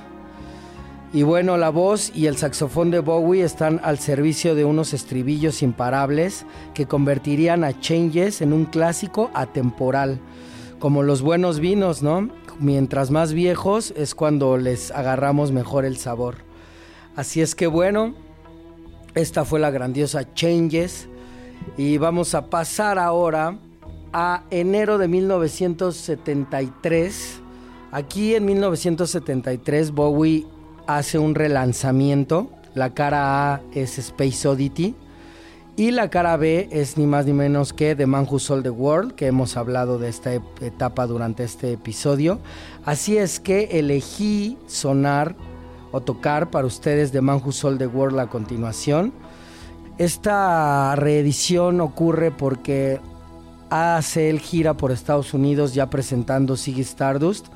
Y 1.14 1.24
bueno, 1.24 1.56
la 1.58 1.70
voz 1.70 2.12
y 2.14 2.26
el 2.26 2.36
saxofón 2.36 2.92
de 2.92 3.00
Bowie 3.00 3.42
están 3.44 3.80
al 3.82 3.98
servicio 3.98 4.56
de 4.56 4.66
unos 4.66 4.94
estribillos 4.94 5.64
imparables 5.64 6.46
que 6.74 6.86
convertirían 6.86 7.64
a 7.64 7.80
Changes 7.80 8.42
en 8.42 8.52
un 8.52 8.66
clásico 8.66 9.32
atemporal, 9.34 10.20
como 10.80 11.04
los 11.04 11.22
buenos 11.22 11.62
vinos, 11.62 12.04
¿no? 12.04 12.30
Mientras 12.60 13.10
más 13.10 13.32
viejos 13.32 13.94
es 13.96 14.16
cuando 14.16 14.58
les 14.58 14.92
agarramos 14.92 15.54
mejor 15.54 15.86
el 15.86 15.96
sabor. 15.96 16.40
Así 17.16 17.40
es 17.42 17.56
que 17.56 17.68
bueno, 17.68 18.14
esta 19.16 19.46
fue 19.46 19.62
la 19.62 19.72
grandiosa 19.72 20.34
Changes 20.34 21.08
y 21.78 21.98
vamos 21.98 22.36
a 22.36 22.50
pasar 22.50 23.00
ahora 23.00 23.58
a 24.12 24.44
enero 24.50 24.98
de 24.98 25.08
1973. 25.08 27.40
Aquí 27.92 28.36
en 28.36 28.44
1973 28.46 29.92
Bowie 29.92 30.46
hace 30.88 31.20
un 31.20 31.36
relanzamiento. 31.36 32.50
La 32.74 32.94
cara 32.94 33.54
A 33.54 33.62
es 33.74 33.98
Space 34.00 34.48
Oddity. 34.48 34.96
Y 35.76 35.92
la 35.92 36.10
cara 36.10 36.38
B 36.38 36.70
es 36.72 36.98
ni 36.98 37.06
más 37.06 37.28
ni 37.28 37.34
menos 37.34 37.72
que 37.72 37.96
The 37.96 38.08
Man 38.08 38.28
Who 38.28 38.40
Sold 38.40 38.64
the 38.64 38.72
World, 38.72 39.14
que 39.14 39.28
hemos 39.28 39.58
hablado 39.58 40.00
de 40.00 40.10
esta 40.10 40.34
etapa 40.34 41.06
durante 41.06 41.44
este 41.44 41.72
episodio. 41.72 42.40
Así 42.84 43.18
es 43.18 43.40
que 43.40 43.66
elegí 43.78 44.58
sonar 44.66 45.36
o 45.92 46.02
tocar 46.02 46.50
para 46.50 46.66
ustedes 46.66 47.12
The 47.12 47.22
Man 47.22 47.44
Who 47.46 47.52
Sold 47.52 47.78
the 47.78 47.86
World 47.86 48.20
a 48.20 48.28
continuación. 48.28 49.14
Esta 50.00 50.96
reedición 50.96 51.80
ocurre 51.80 52.32
porque 52.32 53.00
hace 53.70 54.32
el 54.32 54.40
gira 54.40 54.76
por 54.76 54.92
Estados 54.92 55.34
Unidos 55.34 55.76
ya 55.76 55.92
presentando 55.92 56.58
Ziggy 56.58 56.82
Stardust. 56.82 57.48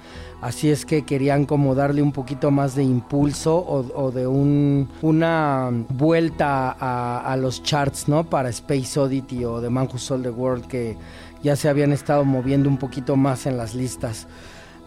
Así 0.42 0.72
es 0.72 0.86
que 0.88 1.04
querían 1.04 1.46
como 1.46 1.76
darle 1.76 2.02
un 2.02 2.12
poquito 2.12 2.50
más 2.50 2.74
de 2.76 2.84
impulso 2.84 3.56
o, 3.64 4.12
de 4.12 4.26
un- 4.26 4.90
una 5.04 5.70
vuelta 5.90 6.76
a, 6.80 7.20
a 7.32 7.38
los 7.38 7.62
charts, 7.62 8.08
¿no? 8.08 8.24
Para 8.24 8.50
Space 8.50 9.00
Oddity 9.00 9.46
o 9.46 9.62
The 9.62 9.70
Man 9.70 9.88
Who 9.92 10.00
Sold 10.00 10.24
the 10.24 10.32
World 10.32 10.66
que 10.66 10.98
ya 11.44 11.56
se 11.56 11.70
habían 11.70 11.92
estado 11.92 12.26
moviendo 12.26 12.70
un 12.70 12.78
poquito 12.78 13.16
más 13.16 13.46
en 13.46 13.56
las 13.58 13.76
listas. 13.76 14.28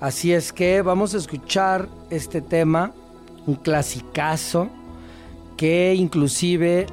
Así 0.00 0.32
es 0.32 0.52
que 0.52 0.82
vamos 0.82 1.14
a 1.14 1.18
escuchar 1.18 1.88
este 2.10 2.40
tema, 2.40 2.90
un 3.46 3.54
clasicazo 3.54 4.68
que 5.56 5.94
inclusive 5.94 6.86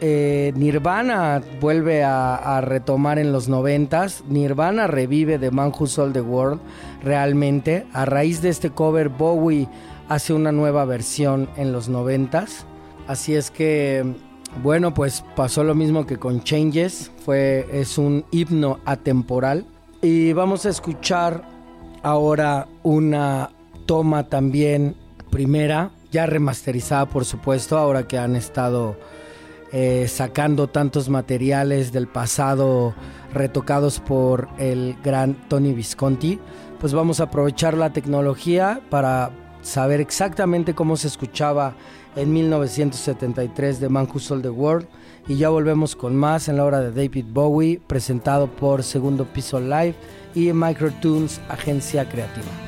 eh, 0.00 0.52
Nirvana 0.56 1.42
vuelve 1.60 2.04
a, 2.04 2.60
retomar 2.60 3.18
en 3.18 3.32
los 3.32 3.48
noventas. 3.48 4.24
Nirvana 4.28 4.86
revive 4.86 5.38
The 5.38 5.50
Man 5.50 5.72
Who 5.78 5.86
Sold 5.86 6.14
the 6.14 6.20
World 6.20 6.60
realmente. 7.02 7.86
A 7.92 8.04
raíz 8.04 8.42
de 8.42 8.48
este 8.48 8.70
cover, 8.70 9.08
Bowie 9.08 9.68
hace 10.08 10.32
una 10.32 10.52
nueva 10.52 10.84
versión 10.84 11.48
en 11.56 11.72
los 11.72 11.88
noventas. 11.88 12.66
Así 13.06 13.34
es 13.34 13.50
que, 13.50 14.04
bueno, 14.62 14.94
pues 14.94 15.24
pasó 15.34 15.64
lo 15.64 15.74
mismo 15.74 16.06
que 16.06 16.16
con 16.18 16.42
Changes. 16.42 17.10
Fue, 17.24 17.66
es 17.72 17.98
un 17.98 18.24
himno 18.30 18.80
atemporal. 18.84 19.66
Y 20.00 20.32
vamos 20.32 20.66
a 20.66 20.70
escuchar 20.70 21.42
ahora 22.02 22.68
una 22.82 23.50
toma 23.86 24.28
también 24.28 24.94
primera, 25.30 25.90
ya 26.10 26.26
remasterizada 26.26 27.06
por 27.06 27.24
supuesto, 27.24 27.76
ahora 27.78 28.06
que 28.06 28.18
han 28.18 28.36
estado 28.36 28.96
eh, 29.72 30.06
sacando 30.08 30.68
tantos 30.68 31.08
materiales 31.08 31.92
del 31.92 32.08
pasado 32.08 32.94
retocados 33.32 34.00
por 34.00 34.48
el 34.58 34.96
gran 35.02 35.34
Tony 35.48 35.72
Visconti, 35.72 36.38
pues 36.80 36.94
vamos 36.94 37.20
a 37.20 37.24
aprovechar 37.24 37.74
la 37.74 37.92
tecnología 37.92 38.80
para 38.88 39.30
saber 39.62 40.00
exactamente 40.00 40.74
cómo 40.74 40.96
se 40.96 41.08
escuchaba 41.08 41.74
en 42.16 42.32
1973 42.32 43.80
de 43.80 43.88
Man 43.88 44.08
Who 44.12 44.18
Sold 44.20 44.42
the 44.42 44.50
World 44.50 44.86
y 45.28 45.36
ya 45.36 45.50
volvemos 45.50 45.94
con 45.94 46.16
más 46.16 46.48
en 46.48 46.56
la 46.56 46.64
hora 46.64 46.80
de 46.80 46.90
David 46.90 47.26
Bowie 47.30 47.80
presentado 47.86 48.46
por 48.46 48.82
Segundo 48.82 49.26
Piso 49.26 49.60
Live 49.60 49.94
y 50.34 50.52
Microtunes 50.52 51.40
Agencia 51.48 52.08
Creativa. 52.08 52.67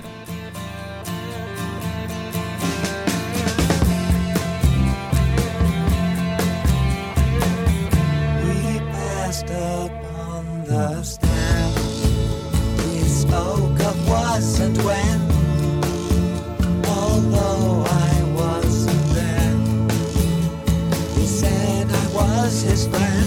his 22.63 22.87
plan. 22.89 23.20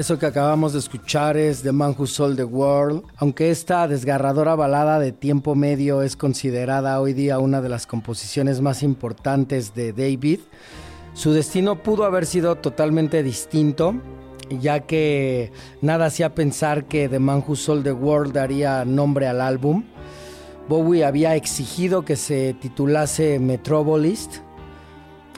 Eso 0.00 0.18
que 0.18 0.24
acabamos 0.24 0.72
de 0.72 0.78
escuchar 0.78 1.36
es 1.36 1.60
The 1.60 1.72
Man 1.72 1.94
Who 1.98 2.06
Sold 2.06 2.36
the 2.38 2.44
World. 2.44 3.02
Aunque 3.18 3.50
esta 3.50 3.86
desgarradora 3.86 4.54
balada 4.54 4.98
de 4.98 5.12
tiempo 5.12 5.54
medio 5.54 6.00
es 6.00 6.16
considerada 6.16 6.98
hoy 7.02 7.12
día 7.12 7.38
una 7.38 7.60
de 7.60 7.68
las 7.68 7.86
composiciones 7.86 8.62
más 8.62 8.82
importantes 8.82 9.74
de 9.74 9.92
David, 9.92 10.40
su 11.12 11.34
destino 11.34 11.82
pudo 11.82 12.04
haber 12.04 12.24
sido 12.24 12.56
totalmente 12.56 13.22
distinto, 13.22 13.94
ya 14.48 14.80
que 14.80 15.52
nada 15.82 16.06
hacía 16.06 16.34
pensar 16.34 16.86
que 16.86 17.10
The 17.10 17.18
Man 17.18 17.44
Who 17.46 17.54
Sold 17.54 17.84
the 17.84 17.92
World 17.92 18.32
daría 18.32 18.86
nombre 18.86 19.28
al 19.28 19.42
álbum. 19.42 19.84
Bowie 20.66 21.04
había 21.04 21.36
exigido 21.36 22.06
que 22.06 22.16
se 22.16 22.54
titulase 22.54 23.38
Metropolist, 23.38 24.38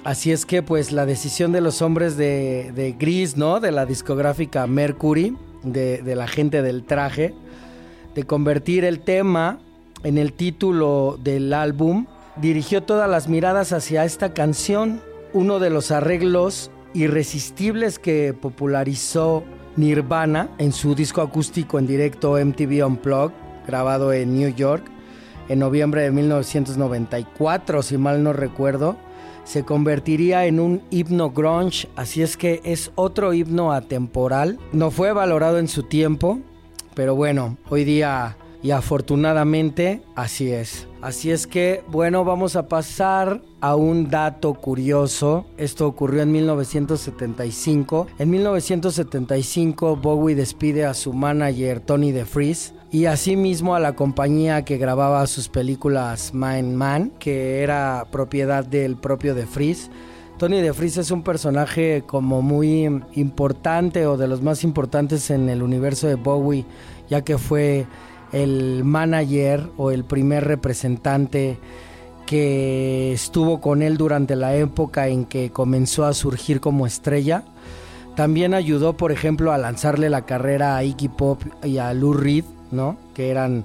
Así 0.05 0.33
es 0.33 0.47
que 0.47 0.63
pues 0.63 0.91
la 0.91 1.07
decisión 1.07 1.53
de 1.53 1.61
los 1.61 1.81
hombres 1.81 2.17
de, 2.17 2.73
de 2.75 2.93
Gris, 2.93 3.37
¿no? 3.37 3.61
De 3.61 3.71
la 3.71 3.87
discográfica 3.87 4.67
Mercury, 4.67 5.37
de, 5.63 6.15
la 6.17 6.27
gente 6.27 6.61
del 6.61 6.83
traje, 6.83 7.35
de 8.15 8.25
convertir 8.25 8.85
el 8.85 8.99
tema 9.01 9.61
en 10.03 10.19
el 10.19 10.33
título 10.33 11.19
del 11.23 11.53
álbum, 11.53 12.07
dirigió 12.37 12.83
todas 12.83 13.09
las 13.09 13.29
miradas 13.29 13.73
hacia 13.73 14.05
esta 14.05 14.35
canción, 14.35 15.01
uno 15.33 15.61
de 15.61 15.71
los 15.71 15.93
arreglos 15.93 16.73
irresistibles 16.95 18.01
que 18.01 18.35
popularizó 18.35 19.45
Nirvana 19.77 20.51
en 20.59 20.73
su 20.73 20.97
disco 20.97 21.23
acústico 21.23 21.79
en 21.79 21.87
directo 21.87 22.37
MTV 22.45 22.85
Unplugged, 22.85 23.35
grabado 23.69 24.13
en 24.13 24.35
New 24.35 24.53
York 24.53 24.85
en 25.49 25.61
noviembre 25.61 26.03
de 26.03 26.11
1994, 26.11 27.83
si 27.83 27.99
mal 27.99 28.23
no 28.23 28.33
recuerdo 28.33 28.97
se 29.45 29.65
convertiría 29.65 30.47
en 30.47 30.61
un 30.61 30.83
himno 30.91 31.31
grunge, 31.31 31.89
así 31.97 32.23
es 32.23 32.37
que 32.37 32.61
es 32.65 32.93
otro 32.95 33.33
himno 33.33 33.73
atemporal. 33.73 34.59
No 34.73 34.91
fue 34.91 35.13
valorado 35.13 35.59
en 35.59 35.69
su 35.69 35.83
tiempo, 35.83 36.41
pero 36.95 37.15
bueno, 37.15 37.57
hoy 37.69 37.85
día 37.85 38.37
y 38.63 38.71
afortunadamente 38.71 40.03
así 40.15 40.53
es. 40.53 40.87
Así 41.01 41.33
es 41.33 41.49
que, 41.49 41.83
bueno, 41.89 42.25
vamos 42.25 42.55
a 42.55 42.69
pasar 42.69 43.43
a 43.61 43.75
un 43.75 44.09
dato 44.09 44.55
curioso. 44.55 45.47
Esto 45.57 45.89
ocurrió 45.89 46.23
en 46.23 46.31
1975. 46.31 48.07
En 48.21 48.31
1975 48.31 49.97
Bowie 49.97 50.37
despide 50.37 50.85
a 50.85 50.95
su 50.95 51.13
manager 51.13 51.81
Tony 51.81 52.13
DeFries 52.13 52.75
y 52.93 53.07
asimismo 53.07 53.75
a 53.75 53.81
la 53.81 53.95
compañía 53.95 54.67
que 54.67 54.77
grababa 54.77 55.27
sus 55.27 55.49
películas 55.49 56.35
Mind 56.35 56.75
Man, 56.75 57.11
que 57.19 57.63
era 57.63 58.07
propiedad 58.13 58.67
del 58.67 58.97
propio 58.97 59.35
DeFries. 59.35 59.91
Tony 60.37 60.61
DeFries 60.61 60.99
es 60.99 61.11
un 61.11 61.23
personaje 61.23 62.05
como 62.07 62.43
muy 62.43 62.85
importante 63.15 64.07
o 64.07 64.19
de 64.19 64.29
los 64.29 64.43
más 64.43 64.63
importantes 64.63 65.31
en 65.31 65.49
el 65.49 65.63
universo 65.63 66.07
de 66.07 66.17
Bowie, 66.17 66.67
ya 67.09 67.23
que 67.23 67.39
fue 67.39 67.87
el 68.31 68.85
manager 68.85 69.71
o 69.79 69.91
el 69.91 70.05
primer 70.05 70.45
representante 70.45 71.59
que 72.27 73.13
estuvo 73.13 73.63
con 73.63 73.81
él 73.81 73.97
durante 73.97 74.37
la 74.37 74.55
época 74.55 75.09
en 75.09 75.25
que 75.25 75.51
comenzó 75.51 76.05
a 76.05 76.13
surgir 76.13 76.61
como 76.61 76.87
estrella. 76.87 77.45
También 78.17 78.53
ayudó, 78.53 78.99
por 78.99 79.13
ejemplo, 79.13 79.51
a 79.51 79.57
lanzarle 79.57 80.11
la 80.11 80.27
carrera 80.27 80.77
a 80.77 80.85
Iggy 80.85 81.09
Pop 81.09 81.41
y 81.65 81.79
a 81.79 81.95
Lou 81.95 82.13
Reed, 82.13 82.45
¿no? 82.73 82.97
Que 83.15 83.31
eran 83.31 83.65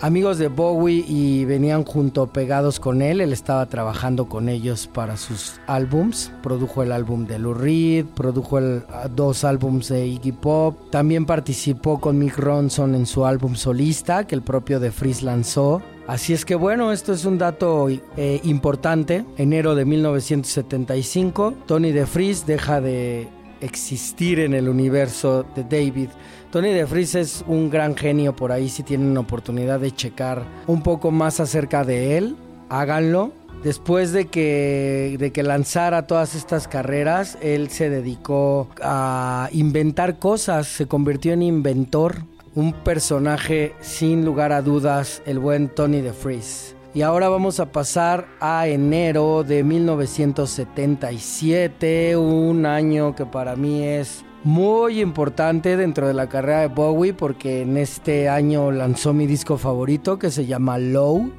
amigos 0.00 0.38
de 0.38 0.48
Bowie 0.48 1.04
y 1.06 1.44
venían 1.44 1.84
junto 1.84 2.26
pegados 2.28 2.80
con 2.80 3.02
él. 3.02 3.20
Él 3.20 3.32
estaba 3.32 3.66
trabajando 3.66 4.28
con 4.28 4.48
ellos 4.48 4.88
para 4.92 5.16
sus 5.16 5.60
álbums. 5.66 6.32
Produjo 6.42 6.82
el 6.82 6.92
álbum 6.92 7.26
de 7.26 7.38
Lou 7.38 7.54
Reed, 7.54 8.06
produjo 8.06 8.58
el, 8.58 8.82
dos 9.14 9.44
álbums 9.44 9.88
de 9.88 10.06
Iggy 10.06 10.32
Pop. 10.32 10.90
También 10.90 11.26
participó 11.26 12.00
con 12.00 12.18
Mick 12.18 12.38
Ronson 12.38 12.94
en 12.94 13.06
su 13.06 13.24
álbum 13.24 13.54
solista 13.54 14.26
que 14.26 14.34
el 14.34 14.42
propio 14.42 14.80
de 14.80 14.92
Freeze 14.92 15.24
lanzó. 15.24 15.82
Así 16.06 16.32
es 16.32 16.44
que 16.44 16.54
bueno, 16.54 16.90
esto 16.90 17.12
es 17.12 17.24
un 17.26 17.36
dato 17.36 17.88
eh, 17.90 18.40
importante. 18.44 19.26
Enero 19.36 19.74
de 19.74 19.84
1975, 19.84 21.54
Tony 21.66 21.92
DeFries 21.92 22.46
deja 22.46 22.80
de 22.80 23.28
existir 23.60 24.40
en 24.40 24.54
el 24.54 24.68
universo 24.68 25.44
de 25.54 25.64
David. 25.64 26.08
Tony 26.50 26.70
DeFries 26.70 27.14
es 27.14 27.44
un 27.46 27.68
gran 27.68 27.94
genio 27.94 28.34
por 28.34 28.52
ahí 28.52 28.70
si 28.70 28.82
tienen 28.82 29.18
oportunidad 29.18 29.80
de 29.80 29.94
checar 29.94 30.44
un 30.66 30.82
poco 30.82 31.10
más 31.10 31.40
acerca 31.40 31.84
de 31.84 32.16
él. 32.16 32.36
háganlo. 32.70 33.32
Después 33.62 34.12
de 34.12 34.28
que, 34.28 35.16
de 35.18 35.30
que 35.32 35.42
lanzara 35.42 36.06
todas 36.06 36.34
estas 36.36 36.68
carreras, 36.68 37.36
él 37.42 37.70
se 37.70 37.90
dedicó 37.90 38.68
a 38.80 39.48
inventar 39.52 40.20
cosas, 40.20 40.68
se 40.68 40.86
convirtió 40.86 41.32
en 41.32 41.42
inventor, 41.42 42.22
un 42.54 42.72
personaje 42.72 43.74
sin 43.80 44.24
lugar 44.24 44.52
a 44.52 44.62
dudas, 44.62 45.22
el 45.26 45.40
buen 45.40 45.68
Tony 45.68 46.00
DeFries. 46.00 46.76
Y 46.94 47.02
ahora 47.02 47.28
vamos 47.28 47.60
a 47.60 47.72
pasar 47.72 48.28
a 48.40 48.68
enero 48.68 49.42
de 49.42 49.64
1977, 49.64 52.16
un 52.16 52.64
año 52.64 53.16
que 53.16 53.26
para 53.26 53.56
mí 53.56 53.82
es 53.82 54.24
muy 54.44 55.00
importante 55.00 55.76
dentro 55.76 56.06
de 56.06 56.14
la 56.14 56.28
carrera 56.28 56.60
de 56.60 56.68
Bowie 56.68 57.12
porque 57.12 57.62
en 57.62 57.76
este 57.76 58.28
año 58.28 58.70
lanzó 58.70 59.12
mi 59.12 59.26
disco 59.26 59.58
favorito 59.58 60.18
que 60.18 60.30
se 60.30 60.46
llama 60.46 60.78
Low. 60.78 61.30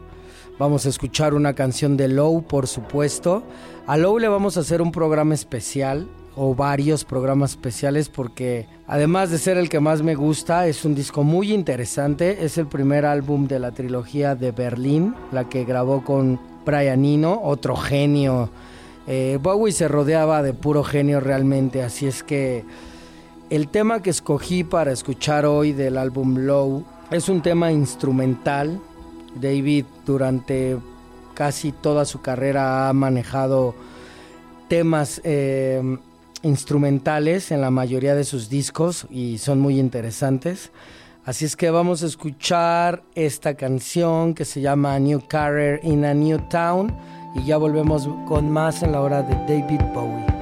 Vamos 0.58 0.86
a 0.86 0.90
escuchar 0.90 1.34
una 1.34 1.54
canción 1.54 1.96
de 1.96 2.10
Low, 2.10 2.44
por 2.44 2.68
supuesto. 2.68 3.44
A 3.88 3.96
Low 3.98 4.20
le 4.20 4.28
vamos 4.28 4.58
a 4.58 4.60
hacer 4.60 4.82
un 4.82 4.92
programa 4.92 5.34
especial 5.34 6.08
o 6.36 6.54
varios 6.54 7.06
programas 7.06 7.52
especiales 7.52 8.10
porque 8.10 8.68
además 8.86 9.32
de 9.32 9.38
ser 9.38 9.58
el 9.58 9.70
que 9.70 9.80
más 9.80 10.02
me 10.02 10.16
gusta, 10.16 10.68
es 10.68 10.84
un 10.84 10.96
disco 10.96 11.24
muy 11.24 11.54
interesante. 11.54 12.44
Es 12.44 12.58
el 12.58 12.68
primer 12.68 13.06
álbum 13.06 13.48
de 13.48 13.60
la 13.60 13.72
trilogía 13.72 14.36
de 14.36 14.52
Berlín, 14.52 15.16
la 15.32 15.48
que 15.48 15.64
grabó 15.64 16.04
con 16.04 16.40
Brian 16.66 17.06
Eno, 17.06 17.40
otro 17.42 17.76
genio. 17.78 18.50
Eh, 19.08 19.40
Bowie 19.42 19.72
se 19.72 19.88
rodeaba 19.88 20.44
de 20.44 20.54
puro 20.54 20.84
genio 20.84 21.20
realmente, 21.20 21.82
así 21.82 22.06
es 22.06 22.22
que 22.22 22.64
el 23.50 23.68
tema 23.68 24.02
que 24.02 24.12
escogí 24.12 24.64
para 24.64 24.92
escuchar 24.92 25.46
hoy 25.46 25.74
del 25.74 25.98
álbum 25.98 26.38
Low 26.38 26.86
es 27.12 27.30
un 27.30 27.42
tema 27.42 27.72
instrumental. 27.72 28.80
David 29.36 29.86
durante 30.06 30.78
casi 31.34 31.72
toda 31.72 32.06
su 32.06 32.22
carrera 32.22 32.90
ha 32.90 32.94
manejado 32.94 33.74
temas 34.68 35.22
eh, 35.24 35.82
instrumentales 36.44 37.52
en 37.52 37.62
la 37.62 37.72
mayoría 37.72 38.14
de 38.14 38.24
sus 38.24 38.50
discos 38.50 39.08
y 39.10 39.40
son 39.40 39.60
muy 39.60 39.80
interesantes. 39.80 40.72
Así 41.26 41.46
es 41.46 41.56
que 41.56 41.70
vamos 41.70 42.04
a 42.04 42.06
escuchar 42.06 43.04
esta 43.16 43.56
canción 43.56 44.34
que 44.34 44.46
se 44.46 44.62
llama 44.62 44.98
New 45.00 45.24
Career 45.28 45.80
in 45.84 46.06
a 46.06 46.14
New 46.14 46.40
Town 46.50 46.96
y 47.36 47.46
ya 47.46 47.58
volvemos 47.58 48.08
con 48.28 48.50
más 48.50 48.84
en 48.84 48.92
la 48.92 49.02
hora 49.02 49.22
de 49.22 49.36
David 49.36 49.82
Bowie. 49.94 50.39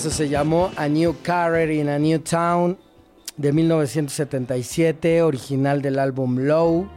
Eso 0.00 0.08
se 0.08 0.30
llamó 0.30 0.70
A 0.76 0.88
New 0.88 1.14
Career 1.22 1.70
in 1.72 1.90
a 1.90 1.98
New 1.98 2.20
Town 2.20 2.78
de 3.36 3.52
1977, 3.52 5.22
original 5.22 5.82
del 5.82 5.98
álbum 5.98 6.38
Low. 6.38 6.88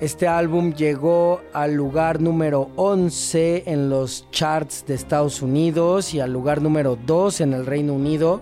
Este 0.00 0.28
álbum 0.28 0.74
llegó 0.74 1.40
al 1.52 1.74
lugar 1.74 2.20
número 2.20 2.70
11 2.76 3.64
en 3.66 3.90
los 3.90 4.30
charts 4.30 4.86
de 4.86 4.94
Estados 4.94 5.42
Unidos 5.42 6.14
y 6.14 6.20
al 6.20 6.32
lugar 6.32 6.62
número 6.62 6.96
2 7.04 7.40
en 7.40 7.52
el 7.52 7.66
Reino 7.66 7.94
Unido. 7.94 8.40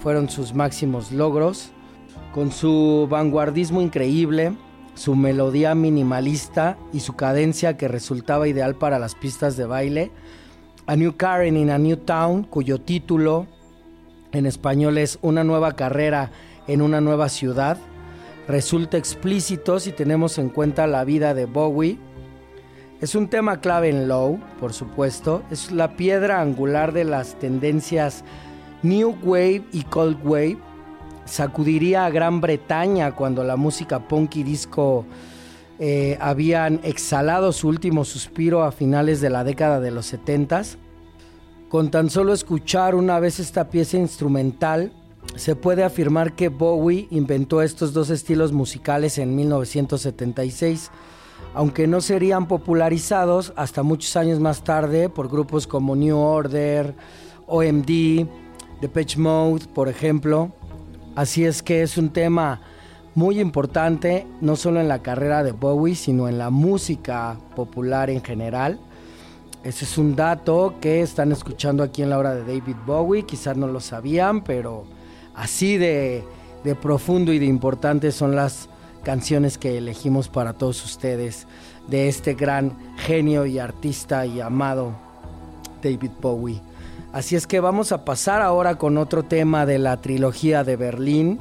Fueron 0.00 0.28
sus 0.28 0.52
máximos 0.52 1.12
logros. 1.12 1.70
Con 2.34 2.50
su 2.50 3.06
vanguardismo 3.08 3.80
increíble, 3.80 4.56
su 4.94 5.14
melodía 5.14 5.76
minimalista 5.76 6.76
y 6.92 6.98
su 6.98 7.14
cadencia 7.14 7.76
que 7.76 7.86
resultaba 7.86 8.48
ideal 8.48 8.74
para 8.74 8.98
las 8.98 9.14
pistas 9.14 9.56
de 9.56 9.66
baile, 9.66 10.10
a 10.86 10.96
New 10.96 11.16
Karen 11.16 11.56
in 11.56 11.70
a 11.70 11.78
New 11.78 11.96
Town, 11.96 12.42
cuyo 12.44 12.80
título 12.80 13.46
en 14.32 14.46
español 14.46 14.98
es 14.98 15.18
Una 15.22 15.44
nueva 15.44 15.76
carrera 15.76 16.30
en 16.66 16.82
una 16.82 17.00
nueva 17.00 17.28
ciudad, 17.28 17.78
resulta 18.48 18.96
explícito 18.96 19.78
si 19.78 19.92
tenemos 19.92 20.38
en 20.38 20.48
cuenta 20.48 20.86
la 20.86 21.04
vida 21.04 21.34
de 21.34 21.44
Bowie. 21.44 21.98
Es 23.00 23.14
un 23.14 23.28
tema 23.28 23.60
clave 23.60 23.90
en 23.90 24.08
Low, 24.08 24.40
por 24.60 24.72
supuesto, 24.72 25.42
es 25.50 25.70
la 25.70 25.96
piedra 25.96 26.40
angular 26.40 26.92
de 26.92 27.04
las 27.04 27.38
tendencias 27.38 28.24
New 28.82 29.16
Wave 29.22 29.64
y 29.72 29.82
Cold 29.84 30.18
Wave. 30.24 30.58
Sacudiría 31.24 32.04
a 32.04 32.10
Gran 32.10 32.40
Bretaña 32.40 33.12
cuando 33.12 33.44
la 33.44 33.56
música 33.56 34.00
punk 34.00 34.36
y 34.36 34.42
disco 34.42 35.04
eh, 35.84 36.16
habían 36.20 36.78
exhalado 36.84 37.50
su 37.50 37.66
último 37.66 38.04
suspiro 38.04 38.62
a 38.62 38.70
finales 38.70 39.20
de 39.20 39.30
la 39.30 39.42
década 39.42 39.80
de 39.80 39.90
los 39.90 40.06
70 40.06 40.62
Con 41.68 41.90
tan 41.90 42.08
solo 42.08 42.32
escuchar 42.32 42.94
una 42.94 43.18
vez 43.18 43.40
esta 43.40 43.68
pieza 43.68 43.96
instrumental, 43.96 44.92
se 45.34 45.56
puede 45.56 45.82
afirmar 45.82 46.36
que 46.36 46.50
Bowie 46.50 47.08
inventó 47.10 47.62
estos 47.62 47.92
dos 47.92 48.10
estilos 48.10 48.52
musicales 48.52 49.18
en 49.18 49.34
1976, 49.34 50.92
aunque 51.52 51.88
no 51.88 52.00
serían 52.00 52.46
popularizados 52.46 53.52
hasta 53.56 53.82
muchos 53.82 54.14
años 54.14 54.38
más 54.38 54.62
tarde 54.62 55.08
por 55.08 55.28
grupos 55.28 55.66
como 55.66 55.96
New 55.96 56.16
Order, 56.16 56.94
OMD, 57.48 58.28
Depeche 58.80 59.18
Mode, 59.18 59.66
por 59.74 59.88
ejemplo. 59.88 60.52
Así 61.16 61.44
es 61.44 61.60
que 61.60 61.82
es 61.82 61.98
un 61.98 62.10
tema 62.10 62.60
muy 63.14 63.40
importante, 63.40 64.26
no 64.40 64.56
solo 64.56 64.80
en 64.80 64.88
la 64.88 65.02
carrera 65.02 65.42
de 65.42 65.52
Bowie, 65.52 65.94
sino 65.94 66.28
en 66.28 66.38
la 66.38 66.50
música 66.50 67.36
popular 67.54 68.10
en 68.10 68.22
general. 68.22 68.78
Ese 69.64 69.84
es 69.84 69.96
un 69.96 70.16
dato 70.16 70.74
que 70.80 71.02
están 71.02 71.30
escuchando 71.30 71.84
aquí 71.84 72.02
en 72.02 72.10
la 72.10 72.18
hora 72.18 72.34
de 72.34 72.40
David 72.40 72.76
Bowie, 72.84 73.24
quizás 73.24 73.56
no 73.56 73.68
lo 73.68 73.78
sabían, 73.80 74.42
pero 74.42 74.84
así 75.34 75.76
de, 75.76 76.24
profundo 76.80 77.32
y 77.32 77.38
de 77.38 77.46
importante 77.46 78.10
son 78.10 78.34
las 78.34 78.68
canciones 79.04 79.58
que 79.58 79.78
elegimos 79.78 80.28
para 80.28 80.54
todos 80.54 80.84
ustedes 80.84 81.46
de 81.86 82.08
este 82.08 82.34
gran 82.34 82.76
genio 82.96 83.46
y 83.46 83.58
artista 83.58 84.26
y 84.26 84.40
amado 84.40 84.94
David 85.82 86.10
Bowie. 86.20 86.60
Así 87.12 87.36
es 87.36 87.46
que 87.46 87.60
vamos 87.60 87.92
a 87.92 88.04
pasar 88.04 88.42
ahora 88.42 88.76
con 88.76 88.96
otro 88.96 89.22
tema 89.22 89.66
de 89.66 89.78
la 89.78 89.98
trilogía 89.98 90.64
de 90.64 90.76
Berlín. 90.76 91.38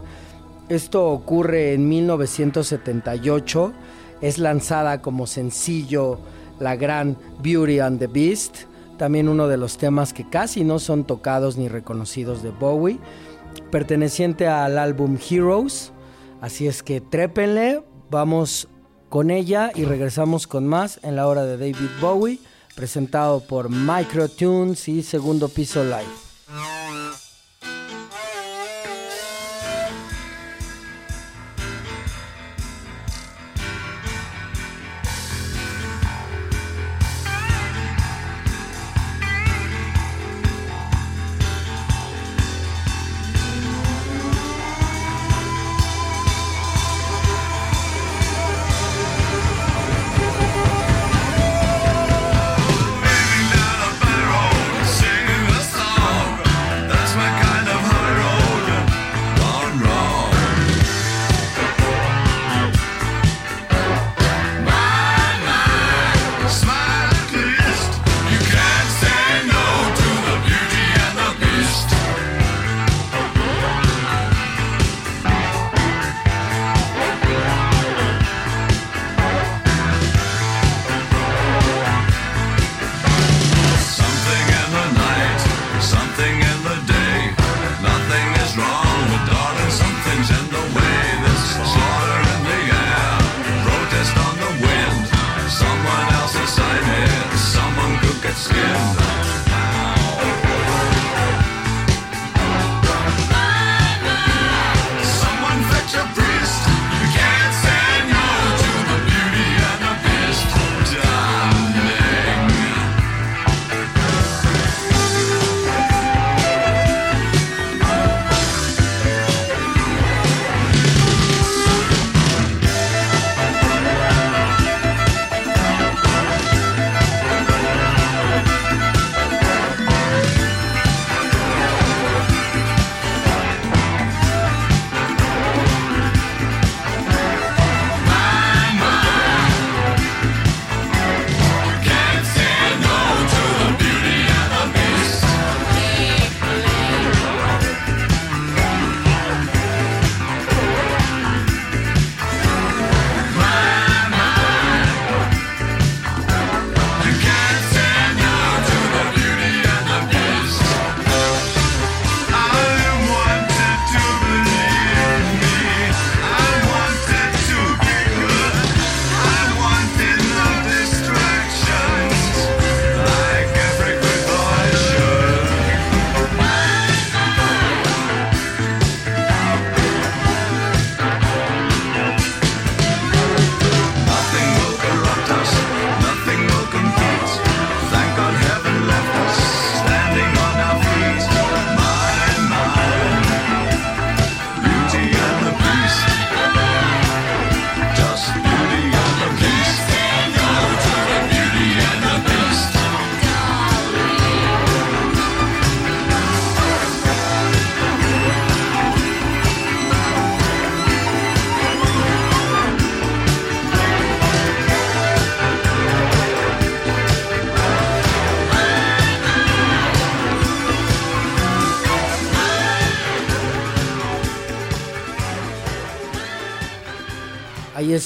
Esto 0.71 1.09
ocurre 1.09 1.73
en 1.73 1.89
1978. 1.89 3.73
Es 4.21 4.37
lanzada 4.37 5.01
como 5.01 5.27
sencillo 5.27 6.17
la 6.61 6.77
gran 6.77 7.17
Beauty 7.43 7.79
and 7.79 7.99
the 7.99 8.07
Beast. 8.07 8.59
También 8.97 9.27
uno 9.27 9.49
de 9.49 9.57
los 9.57 9.77
temas 9.77 10.13
que 10.13 10.29
casi 10.29 10.63
no 10.63 10.79
son 10.79 11.03
tocados 11.03 11.57
ni 11.57 11.67
reconocidos 11.67 12.41
de 12.41 12.51
Bowie. 12.51 12.99
Perteneciente 13.69 14.47
al 14.47 14.77
álbum 14.77 15.17
Heroes. 15.29 15.91
Así 16.39 16.67
es 16.67 16.83
que 16.83 17.01
trépenle. 17.01 17.83
Vamos 18.09 18.69
con 19.09 19.29
ella 19.29 19.73
y 19.75 19.83
regresamos 19.83 20.47
con 20.47 20.67
más 20.67 21.01
en 21.03 21.17
la 21.17 21.27
hora 21.27 21.43
de 21.43 21.57
David 21.57 21.89
Bowie 21.99 22.39
presentado 22.77 23.41
por 23.41 23.69
Microtunes 23.69 24.87
y 24.87 25.03
Segundo 25.03 25.49
Piso 25.49 25.83
Live. 25.83 26.30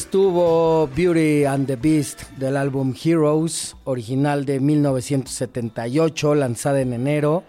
Estuvo 0.06 0.88
Beauty 0.95 1.45
and 1.45 1.66
the 1.66 1.76
Beast 1.76 2.30
del 2.38 2.58
álbum 2.58 2.93
Heroes, 2.93 3.76
original 3.86 4.45
de 4.45 4.60
1978, 4.60 6.36
lanzada 6.36 6.80
en 6.80 6.93
enero. 6.93 7.43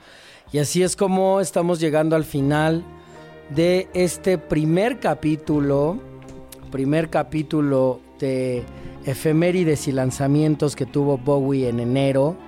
Y 0.52 0.58
así 0.58 0.82
es 0.82 0.96
como 0.96 1.42
estamos 1.42 1.80
llegando 1.80 2.16
al 2.16 2.24
final 2.24 2.82
de 3.54 3.88
este 3.92 4.38
primer 4.38 5.00
capítulo, 5.00 6.00
primer 6.72 7.10
capítulo 7.10 8.00
de 8.18 8.64
efemérides 9.04 9.86
y 9.86 9.92
lanzamientos 9.92 10.76
que 10.76 10.86
tuvo 10.86 11.18
Bowie 11.18 11.68
en 11.68 11.78
enero, 11.78 12.38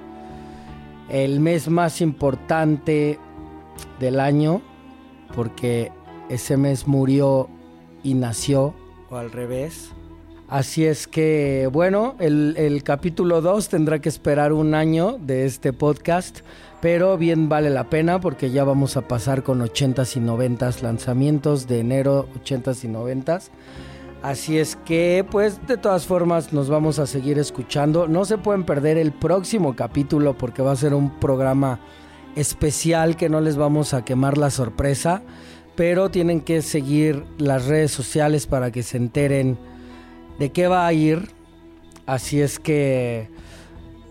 el 1.10 1.38
mes 1.38 1.68
más 1.68 2.00
importante 2.00 3.18
del 4.00 4.20
año, 4.20 4.62
porque 5.36 5.92
ese 6.30 6.56
mes 6.56 6.86
murió 6.86 7.50
y 8.02 8.14
nació, 8.14 8.74
o 9.10 9.16
al 9.16 9.30
revés. 9.30 9.92
Así 10.48 10.86
es 10.86 11.06
que, 11.06 11.68
bueno, 11.70 12.14
el, 12.18 12.80
capítulo 12.82 13.42
2 13.42 13.68
tendrá 13.68 13.98
que 13.98 14.08
esperar 14.08 14.54
un 14.54 14.74
año 14.74 15.18
de 15.20 15.44
este 15.44 15.74
podcast, 15.74 16.38
pero 16.80 17.18
bien 17.18 17.50
vale 17.50 17.68
la 17.68 17.90
pena 17.90 18.18
porque 18.18 18.50
ya 18.50 18.64
vamos 18.64 18.96
a 18.96 19.02
pasar 19.02 19.42
con 19.42 19.60
80s 19.60 20.16
y 20.16 20.20
90s 20.20 20.80
lanzamientos 20.80 21.68
de 21.68 21.80
enero, 21.80 22.30
80s 22.42 22.84
y 22.84 22.88
90s. 22.88 23.50
Así 24.22 24.58
es 24.58 24.76
que, 24.86 25.22
pues, 25.30 25.66
de 25.66 25.76
todas 25.76 26.06
formas, 26.06 26.50
nos 26.54 26.70
vamos 26.70 26.98
a 26.98 27.06
seguir 27.06 27.38
escuchando. 27.38 28.08
No 28.08 28.24
se 28.24 28.38
pueden 28.38 28.64
perder 28.64 28.96
el 28.96 29.12
próximo 29.12 29.76
capítulo 29.76 30.38
porque 30.38 30.62
va 30.62 30.72
a 30.72 30.76
ser 30.76 30.94
un 30.94 31.20
programa 31.20 31.78
especial 32.36 33.16
que 33.16 33.28
no 33.28 33.42
les 33.42 33.56
vamos 33.58 33.92
a 33.92 34.02
quemar 34.02 34.38
la 34.38 34.48
sorpresa. 34.48 35.20
Pero 35.76 36.10
tienen 36.10 36.40
que 36.40 36.62
seguir 36.62 37.22
las 37.36 37.66
redes 37.66 37.90
sociales 37.90 38.46
para 38.46 38.72
que 38.72 38.82
se 38.82 38.96
enteren 38.96 39.58
de 40.38 40.50
qué 40.50 40.68
va 40.68 40.86
a 40.86 40.92
ir. 40.92 41.30
Así 42.06 42.40
es 42.40 42.58
que, 42.58 43.28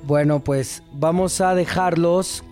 bueno, 0.05 0.43
pues 0.43 0.84
vamos 0.93 1.41
a 1.41 1.55
dejarlos. 1.55 2.43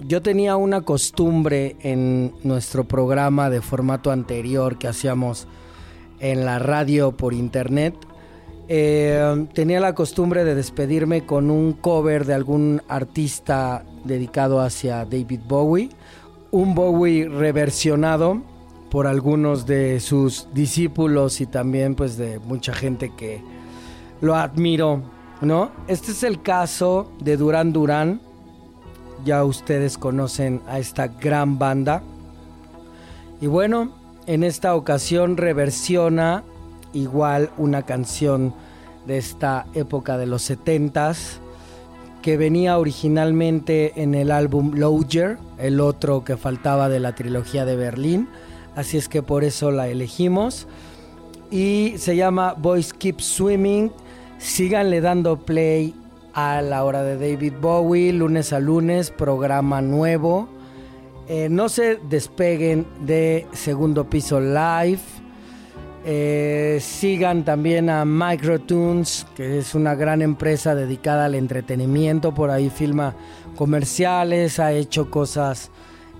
Yo 0.00 0.22
tenía 0.22 0.56
una 0.56 0.82
costumbre 0.82 1.76
en 1.80 2.32
nuestro 2.44 2.84
programa 2.84 3.50
de 3.50 3.60
formato 3.60 4.10
anterior 4.10 4.78
que 4.78 4.88
hacíamos 4.88 5.48
en 6.20 6.44
la 6.44 6.58
radio 6.58 7.16
por 7.16 7.34
internet. 7.34 7.94
Eh, 8.68 9.46
tenía 9.54 9.80
la 9.80 9.94
costumbre 9.94 10.44
de 10.44 10.54
despedirme 10.54 11.24
con 11.24 11.50
un 11.50 11.72
cover 11.72 12.26
de 12.26 12.34
algún 12.34 12.82
artista 12.88 13.84
dedicado 14.04 14.60
hacia 14.60 15.04
David 15.04 15.40
Bowie. 15.48 15.90
Un 16.50 16.74
Bowie 16.74 17.28
reversionado 17.28 18.42
por 18.90 19.06
algunos 19.06 19.66
de 19.66 20.00
sus 20.00 20.48
discípulos 20.54 21.40
y 21.40 21.46
también 21.46 21.94
pues 21.94 22.16
de 22.16 22.38
mucha 22.38 22.72
gente 22.72 23.12
que 23.16 23.42
lo 24.20 24.34
admiro, 24.34 25.02
¿no? 25.40 25.70
Este 25.86 26.12
es 26.12 26.22
el 26.22 26.42
caso 26.42 27.12
de 27.20 27.36
Duran 27.36 27.72
Duran. 27.72 28.20
Ya 29.24 29.44
ustedes 29.44 29.98
conocen 29.98 30.62
a 30.68 30.78
esta 30.78 31.08
gran 31.08 31.58
banda. 31.58 32.02
Y 33.40 33.46
bueno, 33.46 33.92
en 34.26 34.42
esta 34.42 34.74
ocasión 34.74 35.36
reversiona 35.36 36.44
igual 36.92 37.50
una 37.56 37.82
canción 37.82 38.54
de 39.06 39.18
esta 39.18 39.66
época 39.74 40.18
de 40.18 40.26
los 40.26 40.42
70 40.42 41.14
que 42.22 42.36
venía 42.36 42.78
originalmente 42.78 44.02
en 44.02 44.14
el 44.14 44.30
álbum 44.30 44.72
Lodger, 44.74 45.38
el 45.58 45.80
otro 45.80 46.24
que 46.24 46.36
faltaba 46.36 46.88
de 46.88 47.00
la 47.00 47.14
trilogía 47.14 47.64
de 47.64 47.76
Berlín, 47.76 48.28
así 48.78 48.96
es 48.96 49.08
que 49.08 49.22
por 49.22 49.44
eso 49.44 49.70
la 49.70 49.88
elegimos 49.88 50.66
y 51.50 51.94
se 51.98 52.16
llama 52.16 52.54
Boys 52.54 52.92
Keep 52.92 53.20
Swimming. 53.20 53.90
Síganle 54.38 55.00
dando 55.00 55.36
play 55.36 55.94
a 56.32 56.62
la 56.62 56.84
hora 56.84 57.02
de 57.02 57.16
David 57.16 57.54
Bowie, 57.60 58.12
lunes 58.12 58.52
a 58.52 58.60
lunes, 58.60 59.10
programa 59.10 59.80
nuevo 59.80 60.48
eh, 61.28 61.50
no 61.50 61.68
se 61.68 61.96
despeguen 62.08 62.86
de 63.02 63.46
Segundo 63.52 64.08
Piso 64.08 64.40
Live. 64.40 65.00
Eh, 66.06 66.78
sigan 66.80 67.44
también 67.44 67.90
a 67.90 68.06
Microtunes, 68.06 69.26
que 69.36 69.58
es 69.58 69.74
una 69.74 69.94
gran 69.94 70.22
empresa 70.22 70.74
dedicada 70.74 71.26
al 71.26 71.34
entretenimiento. 71.34 72.32
Por 72.32 72.50
ahí 72.50 72.70
filma 72.70 73.14
comerciales, 73.56 74.58
ha 74.58 74.72
hecho 74.72 75.10
cosas 75.10 75.70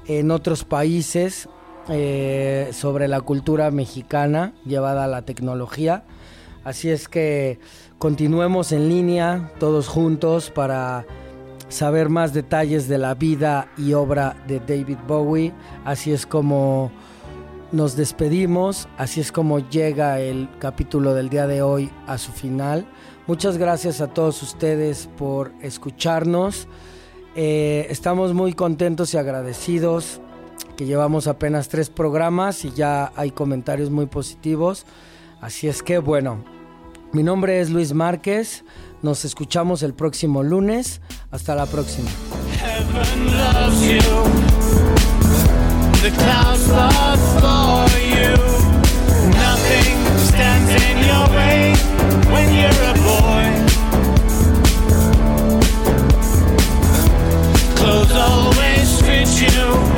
en 0.06 0.30
otros 0.30 0.64
países 0.64 1.48
eh, 1.90 2.68
sobre 2.72 3.08
la 3.08 3.20
cultura 3.22 3.70
mexicana 3.70 4.52
llevada 4.66 5.04
a 5.04 5.06
la 5.08 5.22
tecnología. 5.22 6.04
Así 6.64 6.90
es 6.90 7.08
que 7.08 7.58
continuemos 7.98 8.72
en 8.72 8.88
línea 8.88 9.52
todos 9.58 9.88
juntos 9.88 10.50
para 10.50 11.06
saber 11.68 12.08
más 12.08 12.34
detalles 12.34 12.88
de 12.88 12.98
la 12.98 13.14
vida 13.14 13.68
y 13.78 13.94
obra 13.94 14.36
de 14.46 14.60
David 14.60 14.98
Bowie. 15.06 15.54
Así 15.84 16.12
es 16.12 16.26
como 16.26 16.90
nos 17.72 17.96
despedimos, 17.96 18.88
así 18.96 19.20
es 19.20 19.32
como 19.32 19.58
llega 19.58 20.20
el 20.20 20.48
capítulo 20.58 21.14
del 21.14 21.28
día 21.28 21.46
de 21.46 21.62
hoy 21.62 21.90
a 22.06 22.18
su 22.18 22.32
final. 22.32 22.86
Muchas 23.26 23.58
gracias 23.58 24.00
a 24.00 24.08
todos 24.08 24.42
ustedes 24.42 25.08
por 25.16 25.52
escucharnos. 25.62 26.66
Eh, 27.34 27.86
estamos 27.90 28.34
muy 28.34 28.52
contentos 28.52 29.14
y 29.14 29.18
agradecidos 29.18 30.20
que 30.78 30.86
llevamos 30.86 31.26
apenas 31.26 31.68
tres 31.68 31.90
programas 31.90 32.64
y 32.64 32.70
ya 32.70 33.12
hay 33.16 33.32
comentarios 33.32 33.90
muy 33.90 34.06
positivos. 34.06 34.86
Así 35.40 35.66
es 35.66 35.82
que 35.82 35.98
bueno, 35.98 36.44
mi 37.12 37.24
nombre 37.24 37.60
es 37.60 37.68
Luis 37.68 37.94
Márquez. 37.94 38.64
Nos 39.02 39.24
escuchamos 39.24 39.82
el 39.82 39.92
próximo 39.92 40.44
lunes. 40.44 41.00
Hasta 41.32 41.56
la 41.56 41.66
próxima. 41.66 42.08
Always 58.10 59.00
fit 59.02 59.52
you. 59.52 59.97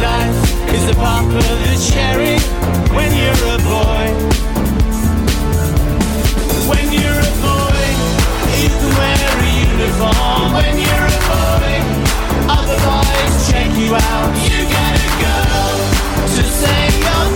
Life 0.00 0.72
is 0.72 0.88
a 0.88 0.94
pop 0.94 1.26
of 1.26 1.32
the 1.34 1.76
cherry 1.92 2.38
when 2.96 3.12
you're 3.12 3.44
a 3.52 3.58
boy. 3.68 4.06
When 6.70 6.86
you're 6.90 7.20
a 7.20 7.34
boy, 7.44 7.84
you 8.62 8.68
can 8.80 8.90
wear 8.96 9.28
a 9.36 9.50
uniform 9.60 10.52
when 10.56 10.74
you're 10.80 11.04
a 11.04 11.20
boy. 11.28 11.72
Other 12.48 12.78
boys 12.80 13.34
check 13.50 13.68
you 13.76 13.94
out. 13.94 14.30
You 14.48 14.64
gotta 14.72 15.08
go 15.20 15.36
to 16.34 16.42
say 16.48 16.82
your 17.04 17.29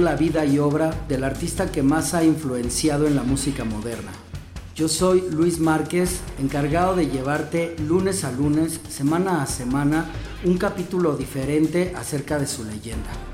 la 0.00 0.16
vida 0.16 0.44
y 0.44 0.58
obra 0.58 0.92
del 1.08 1.22
artista 1.22 1.70
que 1.70 1.82
más 1.82 2.12
ha 2.12 2.24
influenciado 2.24 3.06
en 3.06 3.14
la 3.14 3.22
música 3.22 3.64
moderna. 3.64 4.10
Yo 4.74 4.88
soy 4.88 5.22
Luis 5.30 5.60
Márquez, 5.60 6.20
encargado 6.38 6.96
de 6.96 7.06
llevarte 7.06 7.76
lunes 7.86 8.24
a 8.24 8.32
lunes, 8.32 8.80
semana 8.88 9.42
a 9.42 9.46
semana, 9.46 10.06
un 10.44 10.58
capítulo 10.58 11.16
diferente 11.16 11.94
acerca 11.96 12.38
de 12.38 12.46
su 12.46 12.64
leyenda. 12.64 13.29